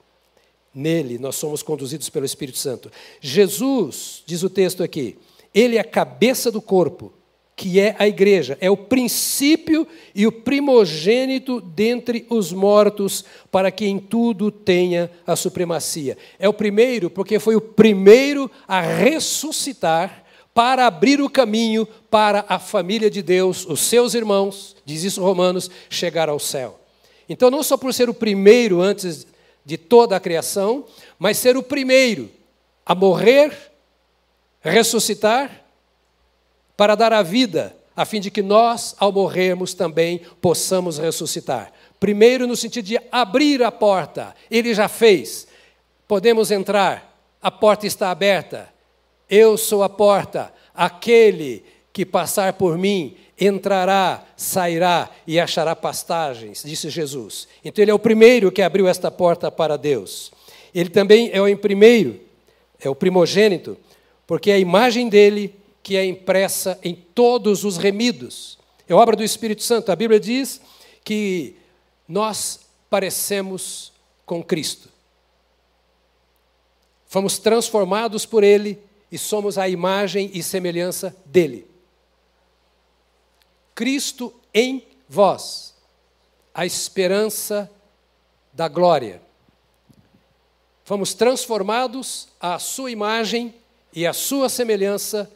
[0.75, 2.91] Nele nós somos conduzidos pelo Espírito Santo.
[3.21, 5.17] Jesus, diz o texto aqui,
[5.53, 7.13] ele é a cabeça do corpo,
[7.55, 13.85] que é a igreja, é o princípio e o primogênito dentre os mortos, para que
[13.85, 16.17] em tudo tenha a supremacia.
[16.37, 22.59] É o primeiro, porque foi o primeiro a ressuscitar para abrir o caminho para a
[22.59, 26.79] família de Deus, os seus irmãos, diz isso Romanos, chegar ao céu.
[27.29, 29.25] Então, não só por ser o primeiro antes
[29.65, 30.85] de toda a criação,
[31.17, 32.29] mas ser o primeiro
[32.85, 33.51] a morrer,
[34.61, 35.63] ressuscitar,
[36.77, 41.71] para dar a vida, a fim de que nós, ao morrermos, também possamos ressuscitar.
[41.99, 45.47] Primeiro, no sentido de abrir a porta, ele já fez.
[46.07, 48.71] Podemos entrar, a porta está aberta.
[49.29, 56.89] Eu sou a porta, aquele que passar por mim entrará, sairá e achará pastagens, disse
[56.89, 57.47] Jesus.
[57.63, 60.31] Então ele é o primeiro que abriu esta porta para Deus.
[60.73, 62.19] Ele também é o primeiro,
[62.79, 63.77] é o primogênito,
[64.25, 68.57] porque é a imagem dele que é impressa em todos os remidos.
[68.87, 69.91] É obra do Espírito Santo.
[69.91, 70.61] A Bíblia diz
[71.03, 71.55] que
[72.07, 73.91] nós parecemos
[74.25, 74.89] com Cristo.
[77.05, 78.79] Fomos transformados por ele
[79.11, 81.67] e somos a imagem e semelhança dele.
[83.75, 85.75] Cristo em vós,
[86.53, 87.69] a esperança
[88.53, 89.21] da glória.
[90.85, 93.53] Fomos transformados à sua imagem
[93.93, 95.29] e à sua semelhança,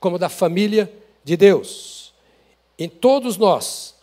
[0.00, 0.90] como da família
[1.22, 2.14] de Deus.
[2.78, 3.94] Em todos nós,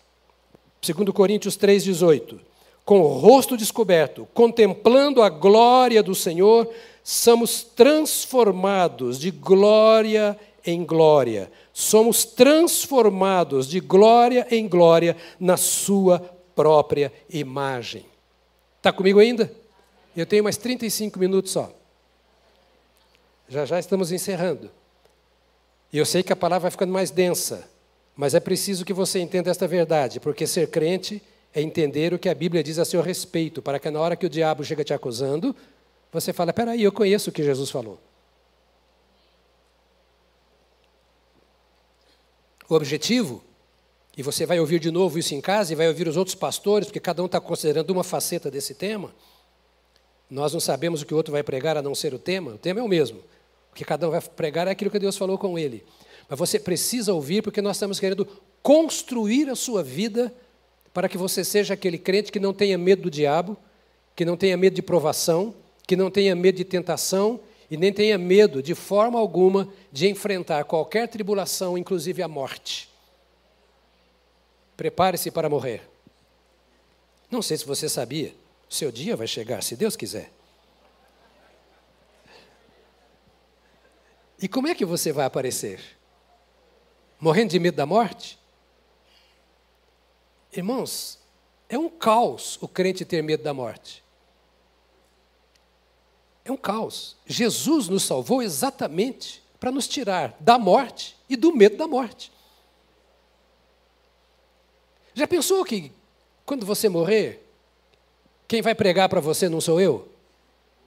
[0.82, 2.40] segundo Coríntios 3:18,
[2.86, 6.72] com o rosto descoberto, contemplando a glória do Senhor,
[7.04, 10.51] somos transformados de glória em
[10.86, 16.20] glória, somos transformados de glória em glória na Sua
[16.56, 18.06] própria imagem.
[18.78, 19.52] Está comigo ainda?
[20.16, 21.72] Eu tenho mais 35 minutos só.
[23.48, 24.70] Já já estamos encerrando.
[25.92, 27.68] E eu sei que a palavra vai ficando mais densa,
[28.16, 31.22] mas é preciso que você entenda esta verdade, porque ser crente
[31.54, 34.26] é entender o que a Bíblia diz a seu respeito, para que na hora que
[34.26, 35.56] o diabo chega te acusando,
[36.12, 38.00] você fala: peraí, eu conheço o que Jesus falou.
[42.72, 43.44] O objetivo,
[44.16, 46.88] e você vai ouvir de novo isso em casa e vai ouvir os outros pastores,
[46.88, 49.14] porque cada um está considerando uma faceta desse tema.
[50.30, 52.58] Nós não sabemos o que o outro vai pregar a não ser o tema, o
[52.58, 53.20] tema é o mesmo.
[53.74, 55.84] O que cada um vai pregar é aquilo que Deus falou com ele.
[56.30, 58.26] Mas você precisa ouvir, porque nós estamos querendo
[58.64, 60.34] construir a sua vida
[60.94, 63.58] para que você seja aquele crente que não tenha medo do diabo,
[64.16, 65.54] que não tenha medo de provação,
[65.86, 67.38] que não tenha medo de tentação
[67.72, 72.90] e nem tenha medo, de forma alguma, de enfrentar qualquer tribulação, inclusive a morte.
[74.76, 75.90] Prepare-se para morrer.
[77.30, 78.36] Não sei se você sabia,
[78.70, 80.30] seu dia vai chegar, se Deus quiser.
[84.42, 85.80] E como é que você vai aparecer?
[87.22, 88.38] Morrendo de medo da morte?
[90.52, 91.18] Irmãos,
[91.70, 94.04] é um caos o crente ter medo da morte.
[96.44, 97.16] É um caos.
[97.26, 102.32] Jesus nos salvou exatamente para nos tirar da morte e do medo da morte.
[105.14, 105.92] Já pensou que
[106.46, 107.46] quando você morrer,
[108.48, 110.10] quem vai pregar para você não sou eu?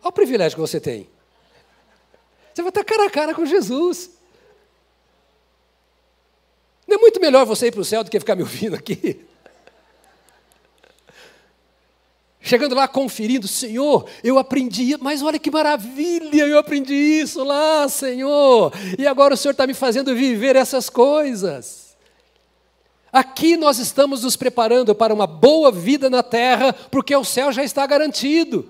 [0.01, 1.09] Olha o privilégio que você tem.
[2.53, 4.11] Você vai estar cara a cara com Jesus.
[6.87, 9.25] Não é muito melhor você ir para o céu do que ficar me ouvindo aqui?
[12.47, 18.71] Chegando lá, conferindo, Senhor, eu aprendi, mas olha que maravilha, eu aprendi isso lá, Senhor,
[18.99, 21.97] e agora o Senhor está me fazendo viver essas coisas.
[23.11, 27.65] Aqui nós estamos nos preparando para uma boa vida na terra, porque o céu já
[27.65, 28.69] está garantido.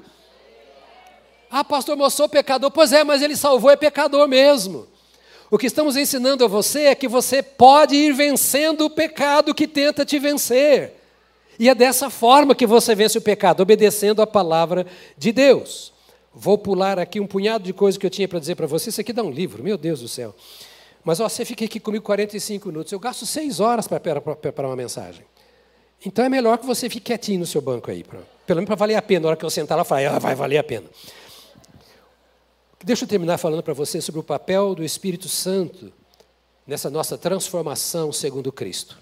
[1.50, 2.70] Ah, pastor, eu sou pecador.
[2.70, 4.86] Pois é, mas ele salvou, é pecador mesmo.
[5.50, 9.66] O que estamos ensinando a você é que você pode ir vencendo o pecado que
[9.66, 11.03] tenta te vencer.
[11.58, 14.86] E é dessa forma que você vence o pecado, obedecendo a palavra
[15.16, 15.92] de Deus.
[16.32, 18.90] Vou pular aqui um punhado de coisas que eu tinha para dizer para você.
[18.90, 20.34] Isso aqui dá um livro, meu Deus do céu.
[21.04, 22.92] Mas ó, você fica aqui comigo 45 minutos.
[22.92, 25.24] Eu gasto seis horas para preparar uma mensagem.
[26.04, 28.02] Então é melhor que você fique quietinho no seu banco aí.
[28.02, 29.20] Pra, pelo menos para valer a pena.
[29.20, 30.86] Na hora que eu sentar lá, falar, ah, vai valer a pena.
[32.82, 35.92] Deixa eu terminar falando para você sobre o papel do Espírito Santo
[36.66, 38.98] nessa nossa transformação segundo Cristo.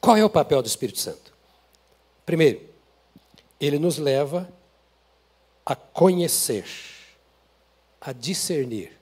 [0.00, 1.29] Qual é o papel do Espírito Santo?
[2.30, 2.60] Primeiro,
[3.60, 4.48] ele nos leva
[5.66, 6.64] a conhecer,
[8.00, 8.92] a discernir.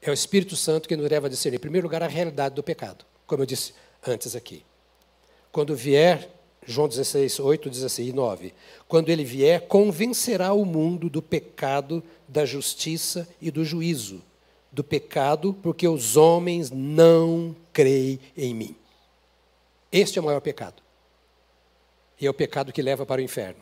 [0.00, 2.62] É o Espírito Santo que nos leva a discernir, em primeiro lugar, a realidade do
[2.62, 3.74] pecado, como eu disse
[4.06, 4.64] antes aqui.
[5.50, 6.30] Quando vier,
[6.64, 8.54] João 16, 8, 16 e 9,
[8.86, 14.22] quando ele vier, convencerá o mundo do pecado, da justiça e do juízo.
[14.70, 18.76] Do pecado, porque os homens não creem em mim.
[19.90, 20.80] Este é o maior pecado.
[22.22, 23.60] E é o pecado que leva para o inferno.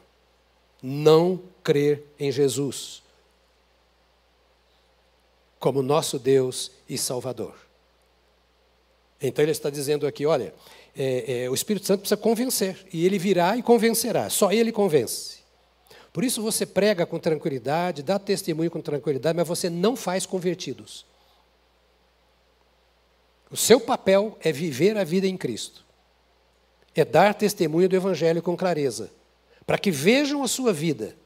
[0.82, 3.02] Não crer em Jesus
[5.58, 7.54] como nosso Deus e Salvador.
[9.18, 10.52] Então ele está dizendo aqui: olha,
[10.94, 15.38] é, é, o Espírito Santo precisa convencer, e ele virá e convencerá, só ele convence.
[16.12, 21.06] Por isso você prega com tranquilidade, dá testemunho com tranquilidade, mas você não faz convertidos.
[23.50, 25.88] O seu papel é viver a vida em Cristo
[26.94, 29.10] é dar testemunho do Evangelho com clareza,
[29.66, 31.16] para que vejam a sua vida,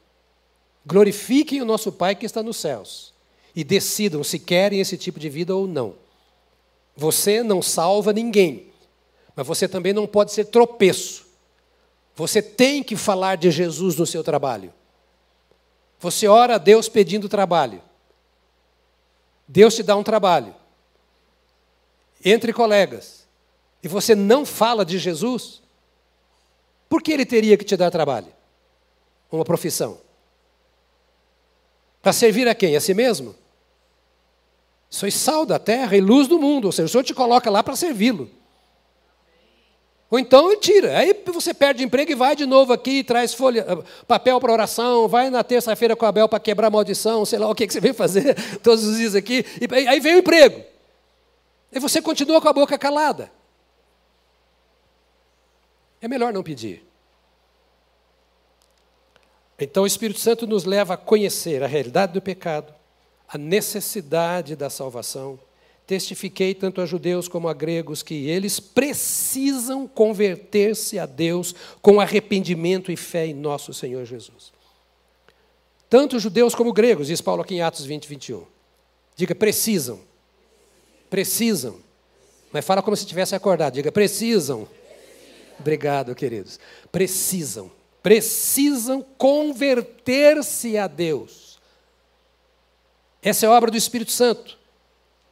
[0.85, 3.15] glorifiquem o nosso Pai que está nos céus
[3.57, 5.95] e decidam se querem esse tipo de vida ou não.
[6.97, 8.67] Você não salva ninguém,
[9.35, 11.25] mas você também não pode ser tropeço.
[12.15, 14.73] Você tem que falar de Jesus no seu trabalho.
[15.99, 17.83] Você ora a Deus pedindo trabalho.
[19.49, 20.55] Deus te dá um trabalho.
[22.25, 23.24] Entre colegas
[23.85, 25.61] e você não fala de Jesus,
[26.89, 28.29] por que ele teria que te dar trabalho?
[29.31, 29.99] Uma profissão?
[32.01, 32.75] Para servir a quem?
[32.77, 33.35] A si mesmo?
[34.89, 37.63] Sois sal da terra e luz do mundo, ou seja, o Senhor te coloca lá
[37.63, 38.31] para servi-lo.
[40.11, 40.97] Ou então ele tira.
[40.97, 43.67] Aí você perde emprego e vai de novo aqui, traz folha,
[44.09, 47.55] papel para oração, vai na terça-feira com a Bel para quebrar maldição, sei lá o
[47.55, 49.45] que, que você vem fazer todos os dias aqui.
[49.61, 50.63] E aí vem o emprego.
[51.71, 53.31] E você continua com a boca calada.
[56.05, 56.85] É melhor não pedir.
[59.59, 62.75] Então o Espírito Santo nos leva a conhecer a realidade do pecado,
[63.27, 65.41] a necessidade da salvação.
[65.87, 72.93] Testifiquei tanto a judeus como a gregos que eles precisam converter-se a Deus com arrependimento
[72.93, 74.53] e fé em nosso Senhor Jesus.
[75.89, 78.45] Tanto judeus como gregos, diz Paulo aqui em Atos 20, 21.
[79.17, 80.01] Diga, precisam.
[81.09, 81.79] Precisam.
[82.53, 83.73] Mas fala como se tivesse acordado.
[83.73, 84.69] Diga, precisam
[85.59, 86.59] Obrigado, queridos.
[86.91, 87.71] Precisam,
[88.03, 91.59] precisam converter-se a Deus.
[93.23, 94.59] Essa é obra do Espírito Santo.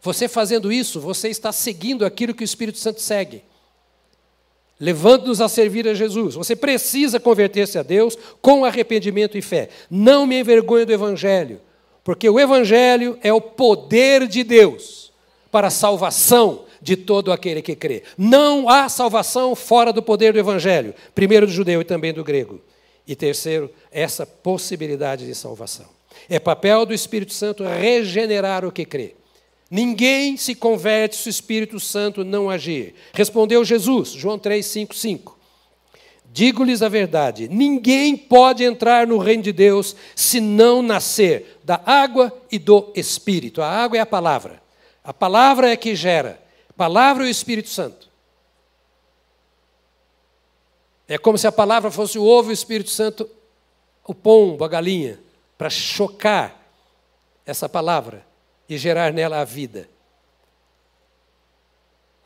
[0.00, 3.44] Você fazendo isso, você está seguindo aquilo que o Espírito Santo segue,
[4.80, 6.34] levando-nos a servir a Jesus.
[6.34, 9.68] Você precisa converter-se a Deus com arrependimento e fé.
[9.88, 11.60] Não me envergonhe do Evangelho,
[12.02, 15.12] porque o Evangelho é o poder de Deus
[15.52, 18.02] para a salvação de todo aquele que crê.
[18.18, 22.60] Não há salvação fora do poder do Evangelho, primeiro do judeu e também do grego.
[23.06, 25.86] E terceiro, essa possibilidade de salvação.
[26.28, 29.14] É papel do Espírito Santo regenerar o que crê.
[29.70, 32.94] Ninguém se converte se o Espírito Santo não agir.
[33.14, 35.38] Respondeu Jesus, João 3, 5, 5.
[36.32, 42.32] Digo-lhes a verdade: ninguém pode entrar no reino de Deus se não nascer da água
[42.50, 43.62] e do Espírito.
[43.62, 44.62] A água é a palavra.
[45.04, 46.41] A palavra é que gera
[46.82, 48.08] palavra e o Espírito Santo.
[51.06, 53.30] É como se a palavra fosse o ovo e o Espírito Santo
[54.04, 55.20] o pombo, a galinha,
[55.56, 56.60] para chocar
[57.46, 58.26] essa palavra
[58.68, 59.88] e gerar nela a vida.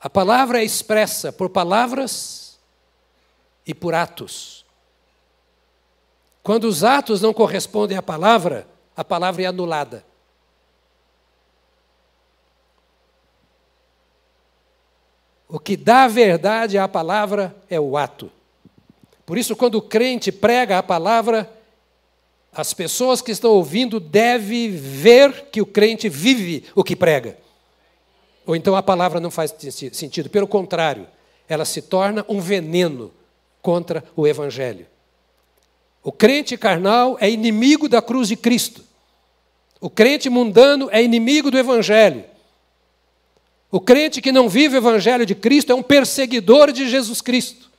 [0.01, 2.59] A palavra é expressa por palavras
[3.67, 4.65] e por atos.
[6.43, 10.03] Quando os atos não correspondem à palavra, a palavra é anulada.
[15.49, 18.31] O que dá verdade à palavra é o ato.
[19.25, 21.51] Por isso, quando o crente prega a palavra,
[22.53, 27.37] as pessoas que estão ouvindo devem ver que o crente vive o que prega.
[28.47, 29.55] Ou então a palavra não faz
[29.93, 30.31] sentido.
[30.31, 31.07] Pelo contrário,
[31.49, 33.13] ela se torna um veneno
[33.61, 34.87] contra o Evangelho.
[36.03, 38.85] O crente carnal é inimigo da cruz de Cristo.
[39.81, 42.25] O crente mundano é inimigo do Evangelho.
[43.77, 47.71] O crente que não vive o Evangelho de Cristo é um perseguidor de Jesus Cristo.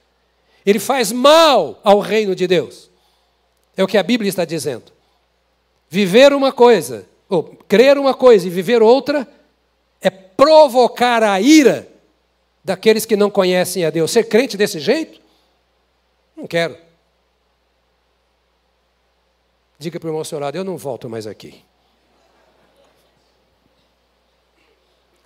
[0.64, 2.88] Ele faz mal ao reino de Deus.
[3.76, 4.92] É o que a Bíblia está dizendo.
[5.90, 9.28] Viver uma coisa, ou crer uma coisa e viver outra,
[10.00, 11.88] é provocar a ira
[12.64, 14.12] daqueles que não conhecem a Deus.
[14.12, 15.20] Ser crente desse jeito?
[16.36, 16.78] Não quero.
[19.80, 21.67] Diga para o irmão seu lado: eu não volto mais aqui.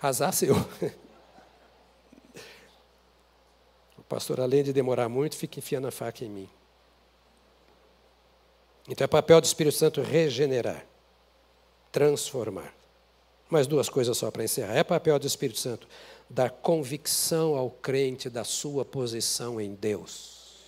[0.02, 0.54] Azar seu.
[3.96, 6.48] O pastor, além de demorar muito, fica enfiando a faca em mim.
[8.88, 10.84] Então é papel do Espírito Santo regenerar,
[11.90, 12.74] transformar.
[13.48, 14.74] Mais duas coisas só para encerrar.
[14.74, 15.86] É papel do Espírito Santo
[16.28, 20.62] dar convicção ao crente da sua posição em Deus.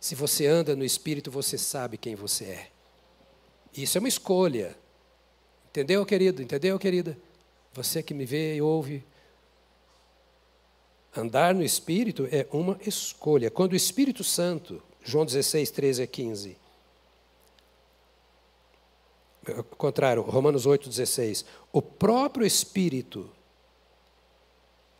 [0.00, 2.70] Se você anda no Espírito, você sabe quem você é.
[3.72, 4.76] Isso é uma escolha.
[5.70, 6.42] Entendeu, querido?
[6.42, 7.16] Entendeu, querida?
[7.72, 9.04] Você que me vê e ouve.
[11.16, 13.50] Andar no Espírito é uma escolha.
[13.50, 16.56] Quando o Espírito Santo, João 16, 13 a 15.
[19.56, 21.44] Ao contrário, Romanos 8, 16.
[21.72, 23.30] O próprio Espírito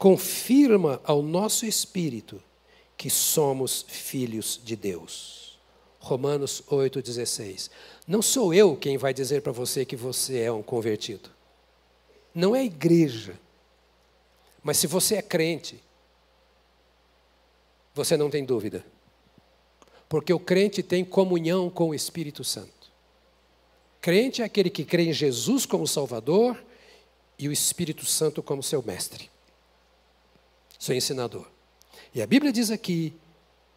[0.00, 2.42] confirma ao nosso espírito
[2.96, 5.58] que somos filhos de Deus.
[5.98, 7.70] Romanos 8,16.
[8.08, 11.30] Não sou eu quem vai dizer para você que você é um convertido.
[12.34, 13.38] Não é igreja.
[14.62, 15.82] Mas se você é crente,
[17.94, 18.84] você não tem dúvida.
[20.08, 22.90] Porque o crente tem comunhão com o Espírito Santo.
[24.00, 26.62] Crente é aquele que crê em Jesus como Salvador
[27.38, 29.30] e o Espírito Santo como seu mestre
[30.80, 31.46] seu ensinador.
[32.12, 33.12] E a Bíblia diz aqui,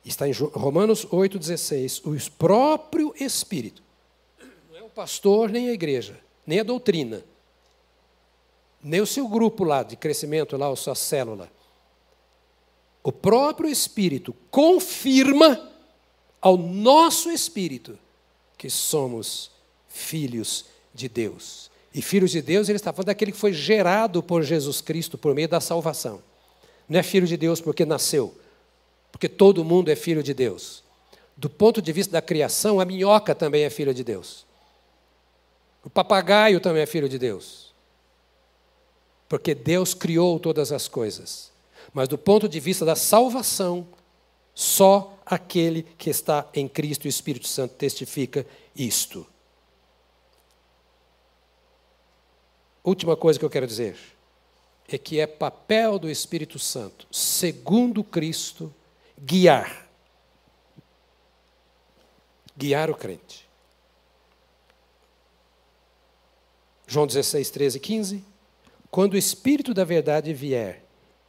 [0.05, 3.83] está em Romanos 8,16, o próprio Espírito,
[4.71, 7.23] não é o pastor nem a igreja, nem a doutrina,
[8.83, 11.49] nem o seu grupo lá de crescimento, lá, a sua célula.
[13.03, 15.69] O próprio Espírito confirma
[16.41, 17.97] ao nosso espírito
[18.57, 19.51] que somos
[19.87, 21.71] filhos de Deus.
[21.93, 25.33] E filhos de Deus, ele está falando daquele que foi gerado por Jesus Cristo por
[25.35, 26.21] meio da salvação.
[26.89, 28.35] Não é filho de Deus porque nasceu,
[29.11, 30.83] porque todo mundo é filho de Deus.
[31.35, 34.45] Do ponto de vista da criação, a minhoca também é filha de Deus.
[35.83, 37.72] O papagaio também é filho de Deus.
[39.33, 41.51] Porque Deus criou todas as coisas.
[41.91, 43.87] Mas do ponto de vista da salvação,
[44.53, 49.25] só aquele que está em Cristo e o Espírito Santo testifica isto.
[52.83, 53.97] Última coisa que eu quero dizer
[54.87, 58.71] é que é papel do Espírito Santo, segundo Cristo,
[59.19, 59.89] guiar.
[62.55, 63.49] Guiar o crente.
[66.85, 68.32] João 16, 13 e 15.
[68.93, 70.83] Quando o Espírito da verdade vier,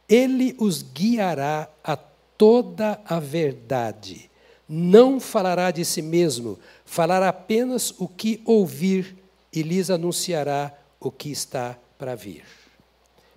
[0.07, 4.29] ele os guiará a toda a verdade.
[4.69, 9.15] Não falará de si mesmo, falará apenas o que ouvir
[9.51, 12.43] e lhes anunciará o que está para vir.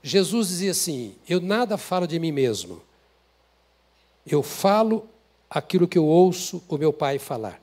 [0.02, 2.82] Jesus dizia assim: Eu nada falo de mim mesmo,
[4.26, 5.08] eu falo
[5.48, 7.58] aquilo que eu ouço o meu Pai falar.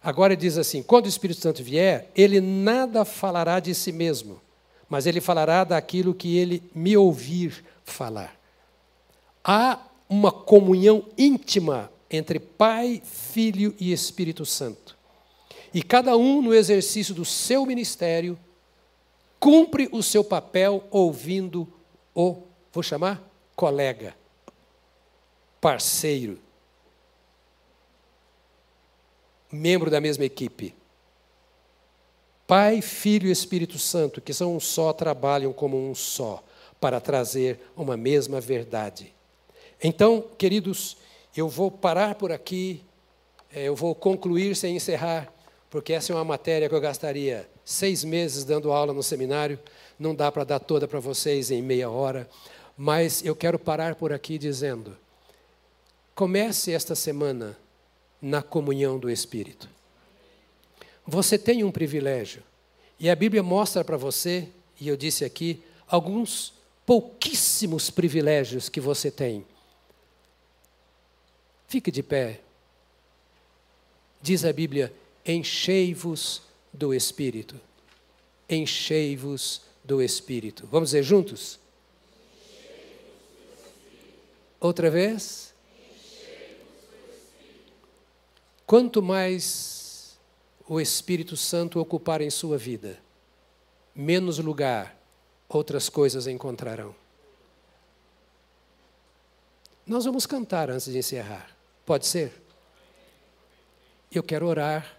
[0.00, 4.40] Agora ele diz assim: quando o Espírito Santo vier, ele nada falará de si mesmo,
[4.92, 8.38] mas ele falará daquilo que ele me ouvir falar.
[9.42, 14.94] Há uma comunhão íntima entre Pai, Filho e Espírito Santo.
[15.72, 18.38] E cada um, no exercício do seu ministério,
[19.40, 21.66] cumpre o seu papel ouvindo
[22.14, 23.26] o, vou chamar,
[23.56, 24.14] colega,
[25.58, 26.38] parceiro,
[29.50, 30.74] membro da mesma equipe.
[32.46, 36.42] Pai, Filho e Espírito Santo, que são um só, trabalham como um só,
[36.80, 39.14] para trazer uma mesma verdade.
[39.82, 40.96] Então, queridos,
[41.36, 42.82] eu vou parar por aqui,
[43.52, 45.32] eh, eu vou concluir sem encerrar,
[45.70, 49.58] porque essa é uma matéria que eu gastaria seis meses dando aula no seminário,
[49.98, 52.28] não dá para dar toda para vocês em meia hora,
[52.76, 54.96] mas eu quero parar por aqui dizendo:
[56.14, 57.56] comece esta semana
[58.20, 59.68] na comunhão do Espírito.
[61.06, 62.42] Você tem um privilégio,
[62.98, 64.48] e a Bíblia mostra para você,
[64.80, 66.54] e eu disse aqui, alguns
[66.86, 69.44] pouquíssimos privilégios que você tem.
[71.66, 72.40] Fique de pé.
[74.20, 74.92] Diz a Bíblia:
[75.24, 76.42] enchei-vos
[76.72, 77.60] do Espírito.
[78.48, 80.68] Enchei-vos do Espírito.
[80.70, 81.58] Vamos dizer juntos?
[84.60, 85.52] Outra vez?
[88.66, 89.81] Quanto mais
[90.72, 92.98] o Espírito Santo ocupar em sua vida,
[93.94, 94.98] menos lugar
[95.46, 96.94] outras coisas encontrarão.
[99.86, 101.54] Nós vamos cantar antes de encerrar.
[101.84, 102.32] Pode ser?
[104.10, 104.98] Eu quero orar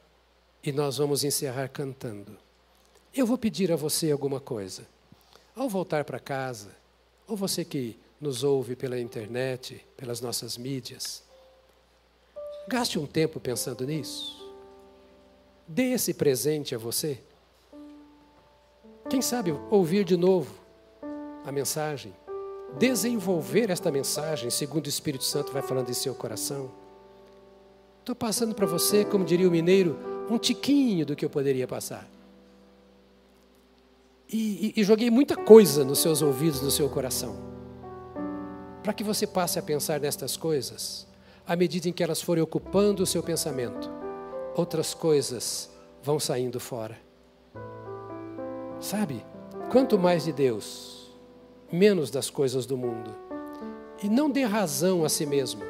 [0.64, 2.38] e nós vamos encerrar cantando.
[3.12, 4.86] Eu vou pedir a você alguma coisa.
[5.56, 6.70] Ao voltar para casa,
[7.28, 11.24] ou você que nos ouve pela internet, pelas nossas mídias,
[12.68, 14.43] gaste um tempo pensando nisso.
[15.68, 17.20] Dê esse presente a você.
[19.10, 20.54] Quem sabe ouvir de novo
[21.46, 22.14] a mensagem,
[22.78, 26.72] desenvolver esta mensagem segundo o Espírito Santo vai falando em seu coração.
[28.00, 29.98] Estou passando para você, como diria o mineiro,
[30.30, 32.08] um tiquinho do que eu poderia passar.
[34.30, 37.36] E, e, e joguei muita coisa nos seus ouvidos, no seu coração.
[38.82, 41.08] Para que você passe a pensar nestas coisas,
[41.46, 43.90] à medida em que elas forem ocupando o seu pensamento,
[44.56, 45.70] outras coisas
[46.02, 46.98] vão saindo fora.
[48.80, 49.26] Sabe?
[49.72, 51.12] Quanto mais de Deus,
[51.72, 53.16] menos das coisas do mundo.
[54.02, 55.64] E não dê razão a si mesmo.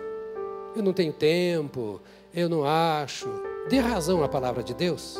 [0.75, 2.01] Eu não tenho tempo,
[2.33, 3.29] eu não acho.
[3.69, 5.17] Dê razão à palavra de Deus.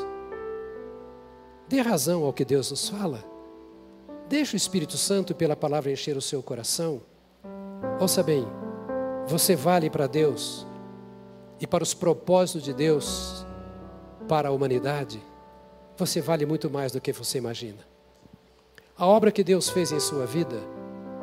[1.68, 3.24] Dê razão ao que Deus nos fala.
[4.28, 7.02] Deixe o Espírito Santo pela palavra encher o seu coração.
[8.00, 8.46] Ouça bem,
[9.28, 10.66] você vale para Deus
[11.60, 13.46] e para os propósitos de Deus
[14.28, 15.22] para a humanidade.
[15.98, 17.80] Você vale muito mais do que você imagina.
[18.98, 20.58] A obra que Deus fez em sua vida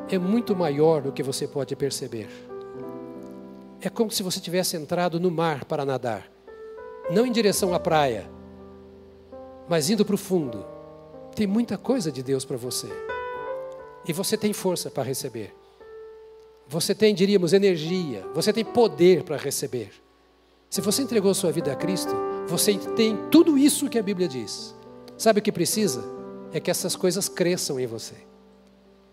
[0.09, 2.27] é muito maior do que você pode perceber.
[3.81, 6.29] É como se você tivesse entrado no mar para nadar,
[7.09, 8.29] não em direção à praia,
[9.67, 10.65] mas indo para o fundo.
[11.33, 12.87] Tem muita coisa de Deus para você.
[14.05, 15.55] E você tem força para receber.
[16.67, 18.25] Você tem, diríamos, energia.
[18.33, 19.91] Você tem poder para receber.
[20.69, 22.13] Se você entregou sua vida a Cristo,
[22.51, 24.75] você tem tudo isso que a Bíblia diz.
[25.17, 26.03] Sabe o que precisa?
[26.53, 28.15] É que essas coisas cresçam em você.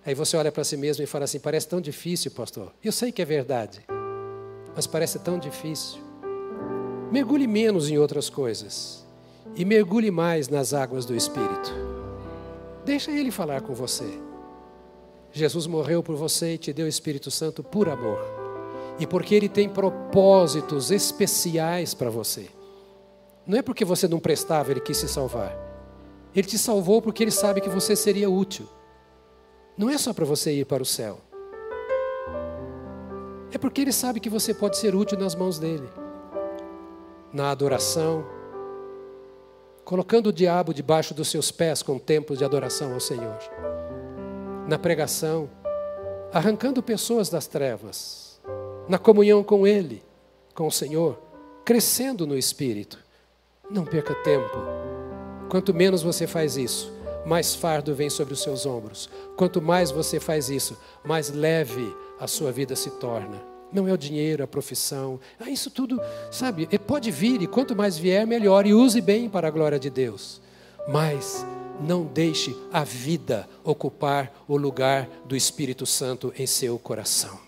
[0.04, 2.72] Aí você olha para si mesmo e fala assim: parece tão difícil, pastor.
[2.84, 3.84] Eu sei que é verdade
[4.78, 5.98] mas parece tão difícil.
[7.10, 9.04] Mergulhe menos em outras coisas
[9.56, 11.74] e mergulhe mais nas águas do Espírito.
[12.84, 14.08] Deixa Ele falar com você.
[15.32, 18.20] Jesus morreu por você e te deu o Espírito Santo por amor.
[19.00, 22.46] E porque Ele tem propósitos especiais para você.
[23.48, 25.56] Não é porque você não prestava, Ele quis se salvar.
[26.36, 28.68] Ele te salvou porque Ele sabe que você seria útil.
[29.74, 31.18] Não é só para você ir para o céu.
[33.50, 35.88] É porque Ele sabe que você pode ser útil nas mãos dele.
[37.32, 38.26] Na adoração,
[39.82, 43.38] colocando o diabo debaixo dos seus pés com tempos de adoração ao Senhor.
[44.68, 45.48] Na pregação,
[46.30, 48.38] arrancando pessoas das trevas.
[48.86, 50.02] Na comunhão com Ele,
[50.54, 51.18] com o Senhor,
[51.64, 53.07] crescendo no Espírito.
[53.70, 54.56] Não perca tempo.
[55.50, 56.90] Quanto menos você faz isso,
[57.26, 59.10] mais fardo vem sobre os seus ombros.
[59.36, 63.42] Quanto mais você faz isso, mais leve a sua vida se torna.
[63.70, 65.20] Não é o dinheiro, a profissão.
[65.38, 66.00] Ah, isso tudo,
[66.30, 68.66] sabe, pode vir e quanto mais vier, melhor.
[68.66, 70.40] E use bem para a glória de Deus.
[70.88, 71.44] Mas
[71.78, 77.38] não deixe a vida ocupar o lugar do Espírito Santo em seu coração.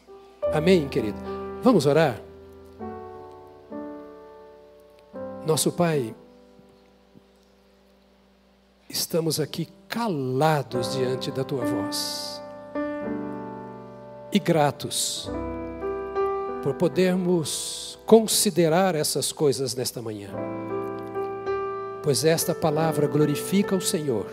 [0.53, 1.19] Amém, querido?
[1.63, 2.21] Vamos orar?
[5.47, 6.15] Nosso Pai,
[8.91, 12.43] estamos aqui calados diante da tua voz
[14.31, 15.31] e gratos
[16.63, 20.31] por podermos considerar essas coisas nesta manhã,
[22.03, 24.27] pois esta palavra glorifica o Senhor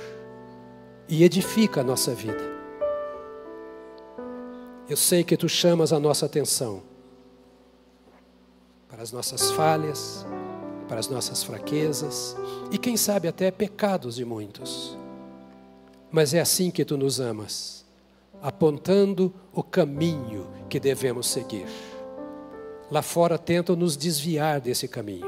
[1.07, 2.57] e edifica a nossa vida.
[4.89, 6.83] Eu sei que tu chamas a nossa atenção
[8.89, 10.25] para as nossas falhas,
[10.87, 12.35] para as nossas fraquezas
[12.71, 14.97] e, quem sabe, até pecados de muitos.
[16.11, 17.85] Mas é assim que tu nos amas,
[18.41, 21.67] apontando o caminho que devemos seguir.
[22.89, 25.27] Lá fora tentam nos desviar desse caminho.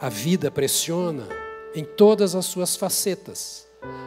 [0.00, 1.28] A vida pressiona
[1.74, 3.66] em todas as suas facetas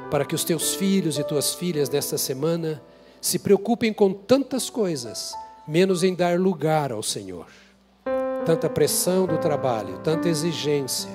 [0.10, 2.82] para que os teus filhos e tuas filhas desta semana
[3.20, 5.34] se preocupem com tantas coisas,
[5.68, 7.48] menos em dar lugar ao Senhor
[8.48, 11.10] tanta pressão do trabalho, tanta exigência,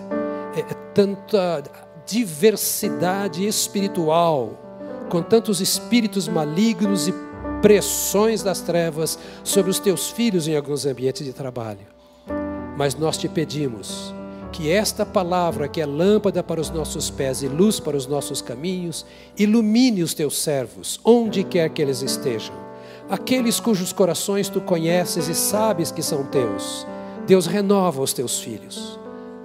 [0.55, 1.63] é, é, tanta
[2.07, 7.15] diversidade espiritual, com tantos espíritos malignos e
[7.63, 11.87] pressões das trevas sobre os teus filhos em alguns ambientes de trabalho.
[12.77, 14.15] Mas nós te pedimos
[14.53, 18.43] que esta palavra, que é lâmpada para os nossos pés e luz para os nossos
[18.43, 19.07] caminhos,
[19.39, 22.55] ilumine os teus servos, onde quer que eles estejam,
[23.09, 26.87] aqueles cujos corações tu conheces e sabes que são teus
[27.27, 28.99] Deus renova os teus filhos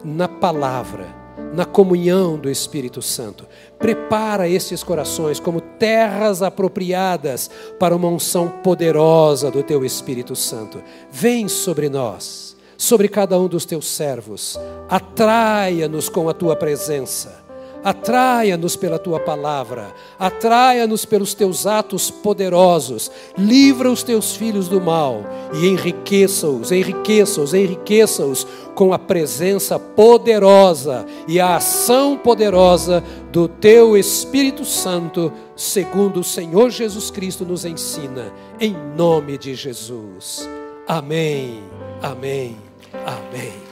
[0.04, 1.06] na palavra,
[1.54, 3.46] na comunhão do Espírito Santo.
[3.78, 7.50] Prepara estes corações como terras apropriadas
[7.80, 10.82] para uma unção poderosa do teu Espírito Santo.
[11.12, 14.60] Vem sobre nós, sobre cada um dos teus servos,
[14.90, 17.47] atraia-nos com a tua presença
[17.84, 25.24] Atraia-nos pela tua palavra, atraia-nos pelos teus atos poderosos, livra os teus filhos do mal
[25.54, 34.66] e enriqueça-os, enriqueça-os, enriqueça-os com a presença poderosa e a ação poderosa do teu Espírito
[34.66, 40.48] Santo, segundo o Senhor Jesus Cristo nos ensina, em nome de Jesus.
[40.88, 41.64] Amém,
[42.02, 42.58] amém,
[43.06, 43.67] amém.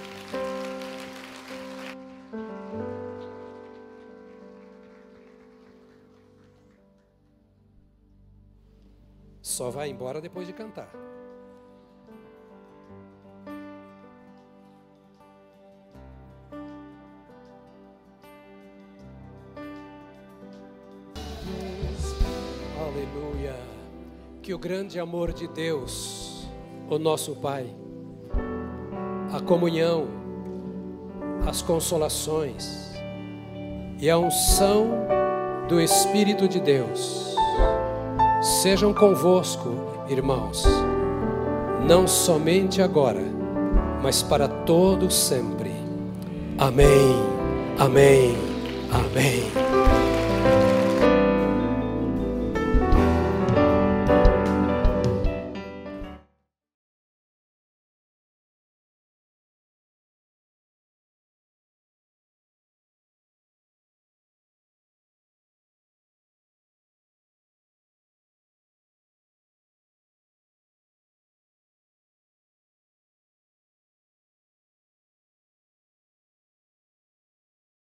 [9.46, 10.90] Só vai embora depois de cantar.
[22.80, 23.56] Aleluia.
[24.42, 26.48] Que o grande amor de Deus,
[26.90, 27.68] o nosso Pai,
[29.32, 30.08] a comunhão,
[31.48, 32.96] as consolações
[34.02, 34.90] e a unção
[35.70, 37.26] do Espírito de Deus
[38.46, 39.74] sejam convosco,
[40.08, 40.64] irmãos,
[41.88, 43.24] não somente agora,
[44.04, 45.72] mas para todo sempre.
[46.60, 47.16] Amém.
[47.80, 48.38] Amém.
[48.92, 49.95] Amém.